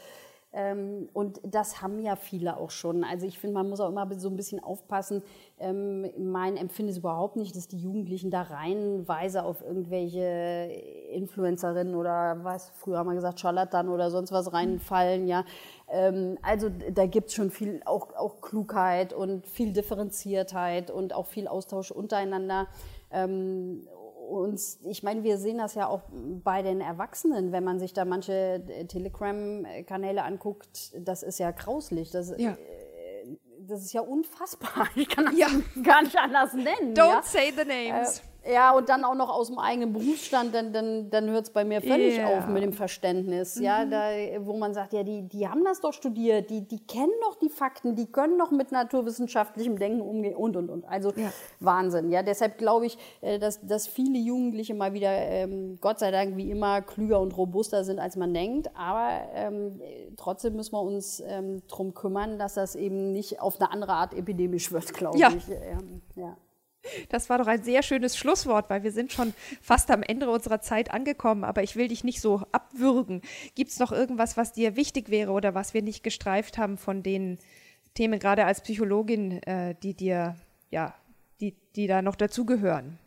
und 1.13 1.41
das 1.43 1.83
haben 1.83 1.99
ja 1.99 2.15
viele 2.15 2.57
auch 2.57 2.71
schon. 2.71 3.03
Also 3.03 3.27
ich 3.27 3.41
finde, 3.41 3.55
man 3.55 3.69
muss 3.69 3.81
auch 3.81 3.89
immer 3.89 4.09
so 4.15 4.29
ein 4.29 4.37
bisschen 4.37 4.63
aufpassen. 4.63 5.23
Ähm, 5.59 6.09
mein 6.17 6.57
Empfinden 6.57 6.91
ist 6.91 6.99
überhaupt 6.99 7.35
nicht, 7.35 7.57
dass 7.57 7.67
die 7.67 7.79
Jugendlichen 7.79 8.31
da 8.31 8.43
reihenweise 8.43 9.43
auf 9.43 9.63
irgendwelche 9.63 10.71
Influencerinnen 11.11 11.97
oder 11.97 12.45
was, 12.45 12.71
früher 12.71 12.99
haben 12.99 13.09
wir 13.09 13.15
gesagt, 13.17 13.41
Charlatan 13.41 13.89
oder 13.89 14.11
sonst 14.13 14.31
was 14.31 14.53
reinfallen, 14.53 15.27
ja. 15.27 15.45
Ähm, 15.89 16.39
also 16.43 16.71
da 16.71 17.07
gibt 17.07 17.29
es 17.29 17.35
schon 17.35 17.51
viel, 17.51 17.83
auch, 17.85 18.15
auch 18.15 18.41
Klugheit 18.41 19.13
und 19.13 19.47
viel 19.49 19.73
Differenziertheit 19.73 20.91
und 20.91 21.15
auch 21.15 21.27
viel 21.27 21.49
Austausch 21.49 21.91
untereinander. 21.91 22.69
Ähm, 23.11 23.83
und 24.29 24.61
ich 24.85 25.03
meine, 25.03 25.23
wir 25.23 25.39
sehen 25.39 25.59
das 25.59 25.75
ja 25.75 25.87
auch 25.87 26.03
bei 26.13 26.63
den 26.63 26.81
Erwachsenen, 26.81 27.53
wenn 27.53 27.65
man 27.65 27.79
sich 27.79 27.93
da 27.93 28.05
manche 28.05 28.63
äh, 28.69 28.85
Telegram-Kanäle 28.87 30.23
anguckt, 30.23 30.93
das 30.99 31.23
ist 31.23 31.39
ja 31.39 31.51
grauslich. 31.51 32.11
Das, 32.11 32.35
ja. 32.39 32.53
Äh, 32.53 33.37
das 33.61 33.83
ist 33.83 33.93
ja 33.93 34.01
unfassbar. 34.01 34.89
Ich 34.97 35.09
kann 35.09 35.27
das 35.27 35.37
ja. 35.37 35.49
gar 35.83 36.03
nicht 36.03 36.17
anders 36.17 36.55
nennen. 36.55 36.95
Don't 36.95 37.09
ja? 37.09 37.23
say 37.23 37.53
the 37.57 37.65
names. 37.65 38.19
Äh, 38.19 38.23
ja, 38.47 38.73
und 38.73 38.89
dann 38.89 39.05
auch 39.05 39.15
noch 39.15 39.31
aus 39.31 39.49
dem 39.49 39.59
eigenen 39.59 39.93
Berufsstand, 39.93 40.55
dann, 40.55 40.73
dann, 40.73 41.11
dann 41.11 41.31
hört 41.31 41.45
es 41.45 41.51
bei 41.51 41.65
mir 41.65 41.81
völlig 41.81 42.19
yeah. 42.19 42.29
auf 42.29 42.47
mit 42.47 42.63
dem 42.63 42.73
Verständnis. 42.73 43.57
Mhm. 43.57 43.63
Ja, 43.63 43.85
da, 43.87 44.11
wo 44.41 44.57
man 44.57 44.75
sagt, 44.75 44.93
ja, 44.93 45.03
die, 45.03 45.23
die 45.29 45.49
haben 45.49 45.65
das 45.65 45.81
doch 45.81 45.93
studiert, 45.93 46.51
die, 46.51 46.61
die 46.61 46.85
kennen 46.85 47.13
doch 47.23 47.37
die 47.37 47.49
Fakten, 47.49 47.97
die 47.97 48.07
können 48.07 48.39
doch 48.39 48.51
mit 48.51 48.71
naturwissenschaftlichem 48.71 49.79
Denken 49.79 50.03
umgehen 50.03 50.37
und, 50.37 50.57
und, 50.57 50.69
und. 50.69 50.85
Also 50.85 51.13
ja. 51.17 51.33
Wahnsinn. 51.61 52.11
Ja, 52.11 52.23
deshalb 52.23 52.59
glaube 52.59 52.87
ich, 52.87 52.99
äh, 53.23 53.39
dass, 53.39 53.65
dass 53.67 53.87
viele 53.87 54.19
Jugendliche 54.19 54.75
mal 54.75 54.93
wieder, 54.93 55.11
ähm, 55.11 55.79
Gott 55.81 55.99
sei 55.99 56.11
Dank, 56.11 56.37
wie 56.37 56.51
immer, 56.51 56.83
klüger 56.83 57.21
und 57.21 57.37
robuster 57.37 57.85
sind, 57.85 57.99
als 57.99 58.17
man 58.17 58.35
denkt. 58.35 58.71
Aber 58.77 59.09
ähm, 59.35 59.81
trotzdem 60.17 60.57
müssen 60.57 60.73
wir 60.73 60.83
uns 60.83 61.23
ähm, 61.27 61.63
darum 61.69 61.95
kümmern, 61.95 62.39
dass 62.39 62.55
das 62.55 62.75
eben 62.77 63.13
nicht 63.13 63.41
auf 63.41 63.59
eine 63.59 63.71
andere 63.71 63.93
Art 63.93 64.13
epidemisch 64.13 64.71
wird, 64.71 64.93
glaube 64.93 65.19
ja. 65.19 65.31
ich. 65.31 65.49
Ähm, 65.49 66.03
ja. 66.15 66.37
Das 67.09 67.31
war 67.31 67.39
doch 67.39 67.47
ein 67.47 67.63
sehr 67.63 67.83
schönes 67.83 68.17
Schlusswort, 68.17 68.71
weil 68.71 68.83
wir 68.83 68.93
sind 68.93 69.13
schon 69.13 69.35
fast 69.63 69.91
am 69.91 70.03
Ende 70.03 70.31
unserer 70.31 70.61
Zeit 70.61 70.91
angekommen, 70.91 71.45
aber 71.45 71.63
ich 71.63 71.77
will 71.77 71.89
dich 71.89 72.05
nicht 72.05 72.21
so 72.21 72.43
abwürgen. 72.53 73.23
Gibt 73.55 73.71
es 73.71 73.79
noch 73.79 73.93
irgendwas, 73.93 74.37
was 74.37 74.53
dir 74.53 74.77
wichtig 74.77 75.09
wäre 75.09 75.33
oder 75.33 75.55
was 75.55 75.75
wir 75.75 75.83
nicht 75.83 76.03
gestreift 76.03 76.59
haben 76.59 76.77
von 76.79 77.03
den 77.03 77.39
Themen, 77.95 78.19
gerade 78.19 78.45
als 78.45 78.61
Psychologin, 78.61 79.43
äh, 79.45 79.75
die 79.83 79.95
dir, 79.95 80.37
ja, 80.71 80.95
die, 81.41 81.55
die 81.77 81.87
da 81.87 82.03
noch 82.03 82.17
dazugehören? 82.17 82.99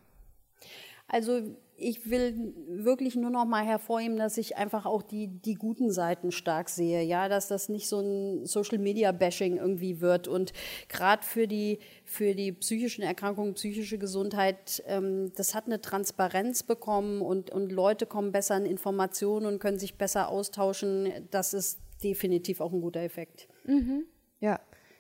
Also 1.08 1.56
ich 1.80 2.10
will 2.10 2.54
wirklich 2.68 3.16
nur 3.16 3.30
noch 3.30 3.46
mal 3.46 3.64
hervorheben, 3.64 4.18
dass 4.18 4.38
ich 4.38 4.58
einfach 4.58 4.88
auch 4.88 5.04
die, 5.04 5.28
die 5.28 5.54
guten 5.54 5.92
Seiten 5.92 6.32
stark 6.32 6.70
sehe, 6.70 7.04
ja, 7.04 7.30
dass 7.30 7.48
das 7.48 7.70
nicht 7.70 7.88
so 7.88 8.00
ein 8.00 8.46
Social 8.48 8.80
Media 8.80 9.12
Bashing 9.12 9.58
irgendwie 9.58 10.02
wird 10.02 10.28
und 10.28 10.54
gerade 10.90 11.24
für 11.24 11.48
die 11.48 11.78
für 12.04 12.34
die 12.34 12.52
psychischen 12.52 13.04
Erkrankungen, 13.04 13.54
psychische 13.54 14.00
Gesundheit, 14.00 14.84
ähm, 14.88 15.32
das 15.36 15.54
hat 15.54 15.68
eine 15.68 15.80
Transparenz 15.80 16.64
bekommen 16.64 17.22
und 17.22 17.52
und 17.52 17.72
Leute 17.72 18.08
kommen 18.08 18.32
besser 18.32 18.58
in 18.58 18.66
Informationen 18.66 19.46
und 19.46 19.60
können 19.60 19.78
sich 19.78 19.96
besser 20.00 20.30
austauschen. 20.30 21.12
Das 21.30 21.54
ist 21.54 21.80
definitiv 22.04 22.60
auch 22.60 22.74
ein 22.74 22.82
guter 22.82 23.02
Effekt. 23.02 23.48
Mhm. 23.66 24.06
Ja, 24.40 24.60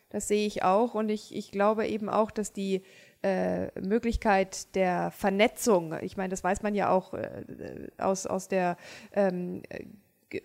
das 0.09 0.27
sehe 0.27 0.45
ich 0.45 0.61
auch 0.61 0.93
und 0.93 1.09
ich 1.09 1.35
ich 1.35 1.49
glaube 1.49 1.87
eben 1.87 2.07
auch, 2.07 2.29
dass 2.29 2.53
die 2.53 2.83
äh, 3.23 3.67
Möglichkeit 3.79 4.75
der 4.75 5.11
Vernetzung, 5.11 5.95
ich 6.01 6.17
meine, 6.17 6.29
das 6.29 6.43
weiß 6.43 6.61
man 6.61 6.75
ja 6.75 6.89
auch 6.89 7.13
äh, 7.13 7.87
aus, 7.97 8.25
aus 8.25 8.47
der 8.47 8.77
ähm, 9.13 9.63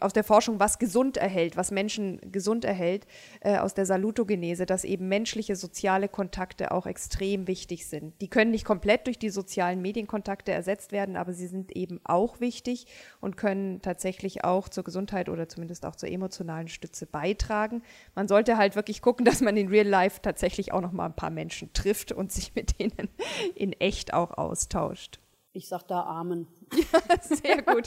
aus 0.01 0.13
der 0.13 0.25
Forschung, 0.25 0.61
was 0.61 0.79
gesund 0.79 1.17
erhält, 1.17 1.57
was 1.57 1.71
Menschen 1.71 2.21
gesund 2.31 2.65
erhält, 2.65 3.07
äh, 3.41 3.59
aus 3.59 3.75
der 3.75 3.87
Salutogenese, 3.87 4.67
dass 4.67 4.85
eben 4.85 5.09
menschliche 5.09 5.57
soziale 5.57 6.09
Kontakte 6.09 6.71
auch 6.71 6.87
extrem 6.87 7.47
wichtig 7.49 7.87
sind. 7.87 8.21
Die 8.21 8.29
können 8.29 8.53
nicht 8.53 8.65
komplett 8.65 9.07
durch 9.07 9.19
die 9.19 9.31
sozialen 9.31 9.83
Medienkontakte 9.83 10.53
ersetzt 10.53 10.93
werden, 10.93 11.17
aber 11.17 11.33
sie 11.33 11.47
sind 11.47 11.73
eben 11.73 12.01
auch 12.05 12.41
wichtig 12.41 12.87
und 13.21 13.37
können 13.37 13.83
tatsächlich 13.83 14.45
auch 14.45 14.69
zur 14.69 14.85
Gesundheit 14.85 15.29
oder 15.29 15.49
zumindest 15.49 15.85
auch 15.85 15.97
zur 15.97 16.09
emotionalen 16.09 16.69
Stütze 16.69 17.07
beitragen. 17.07 17.83
Man 18.15 18.29
sollte 18.29 18.57
halt 18.57 18.77
wirklich 18.77 19.03
gucken, 19.03 19.25
dass 19.25 19.41
man 19.41 19.57
in 19.57 19.69
Real 19.69 19.87
Life 19.87 20.21
tatsächlich 20.23 20.73
auch 20.73 20.81
noch 20.81 20.93
mal 20.93 21.07
ein 21.07 21.17
paar 21.17 21.31
Menschen 21.31 21.73
trifft 21.73 22.13
und 22.13 22.31
sich 22.33 22.55
mit 22.55 22.79
denen 22.79 23.09
in 23.55 23.73
echt 23.73 24.15
auch 24.15 24.33
austauscht. 24.33 25.19
Ich 25.55 25.69
sage 25.69 25.85
da 25.89 26.03
Amen. 26.05 26.47
Ja, 26.93 27.01
sehr 27.21 27.63
gut. 27.63 27.87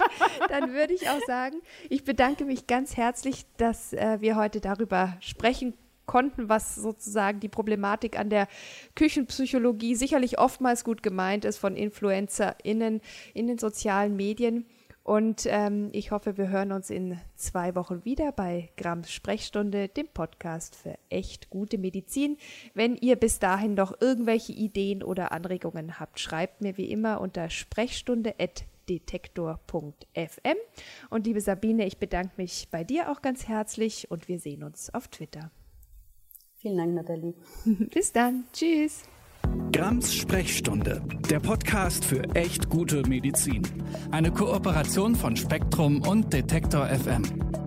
Dann 0.50 0.74
würde 0.74 0.94
ich 0.94 1.10
auch 1.10 1.20
sagen, 1.26 1.62
ich 1.90 2.04
bedanke 2.04 2.46
mich 2.46 2.68
ganz 2.68 2.98
herzlich, 2.98 3.46
dass 3.58 3.94
äh, 3.94 4.18
wir 4.22 4.36
heute 4.36 4.62
darüber 4.62 5.18
sprechen 5.20 5.76
konnten, 6.06 6.50
was 6.50 6.76
sozusagen 6.76 7.40
die 7.40 7.50
Problematik 7.50 8.18
an 8.20 8.30
der 8.30 8.48
Küchenpsychologie 8.96 9.96
sicherlich 9.96 10.40
oftmals 10.40 10.84
gut 10.84 11.04
gemeint 11.04 11.46
ist 11.46 11.58
von 11.58 11.76
InfluencerInnen 11.76 13.02
in 13.34 13.48
den 13.48 13.58
sozialen 13.58 14.16
Medien. 14.16 14.66
Und 15.04 15.46
ähm, 15.48 15.90
ich 15.92 16.10
hoffe, 16.10 16.36
wir 16.36 16.50
hören 16.50 16.72
uns 16.72 16.90
in 16.90 17.20
zwei 17.36 17.76
Wochen 17.76 18.04
wieder 18.06 18.32
bei 18.32 18.72
Grams 18.76 19.12
Sprechstunde, 19.12 19.88
dem 19.88 20.08
Podcast 20.08 20.76
für 20.76 20.96
echt 21.10 21.52
gute 21.52 21.78
Medizin. 21.78 22.38
Wenn 22.74 22.96
ihr 22.96 23.16
bis 23.16 23.38
dahin 23.38 23.76
noch 23.76 24.02
irgendwelche 24.02 24.54
Ideen 24.54 25.04
oder 25.04 25.32
Anregungen 25.32 26.00
habt, 26.00 26.20
schreibt 26.20 26.62
mir 26.62 26.78
wie 26.78 26.90
immer 26.90 27.22
unter 27.22 27.52
sprechstunde@ 27.52 28.34
detektor.fm. 28.90 30.58
Und 31.10 31.28
liebe 31.28 31.42
Sabine, 31.42 31.86
ich 31.86 31.98
bedanke 31.98 32.34
mich 32.38 32.68
bei 32.72 32.84
dir 32.84 33.12
auch 33.12 33.22
ganz 33.22 33.48
herzlich 33.48 34.10
und 34.12 34.28
wir 34.28 34.40
sehen 34.40 34.64
uns 34.64 34.94
auf 34.94 35.08
Twitter. 35.08 35.52
Vielen 36.58 36.78
Dank, 36.78 36.94
Nathalie. 36.94 37.34
Bis 37.94 38.12
dann. 38.12 38.46
Tschüss. 38.54 39.04
Grams 39.72 40.14
Sprechstunde, 40.14 41.04
der 41.30 41.40
Podcast 41.40 42.06
für 42.06 42.24
echt 42.36 42.70
gute 42.70 43.08
Medizin. 43.08 43.62
Eine 44.12 44.32
Kooperation 44.32 45.16
von 45.16 45.36
Spektrum 45.36 46.02
und 46.02 46.34
Detektor 46.34 46.88
FM. 46.88 47.65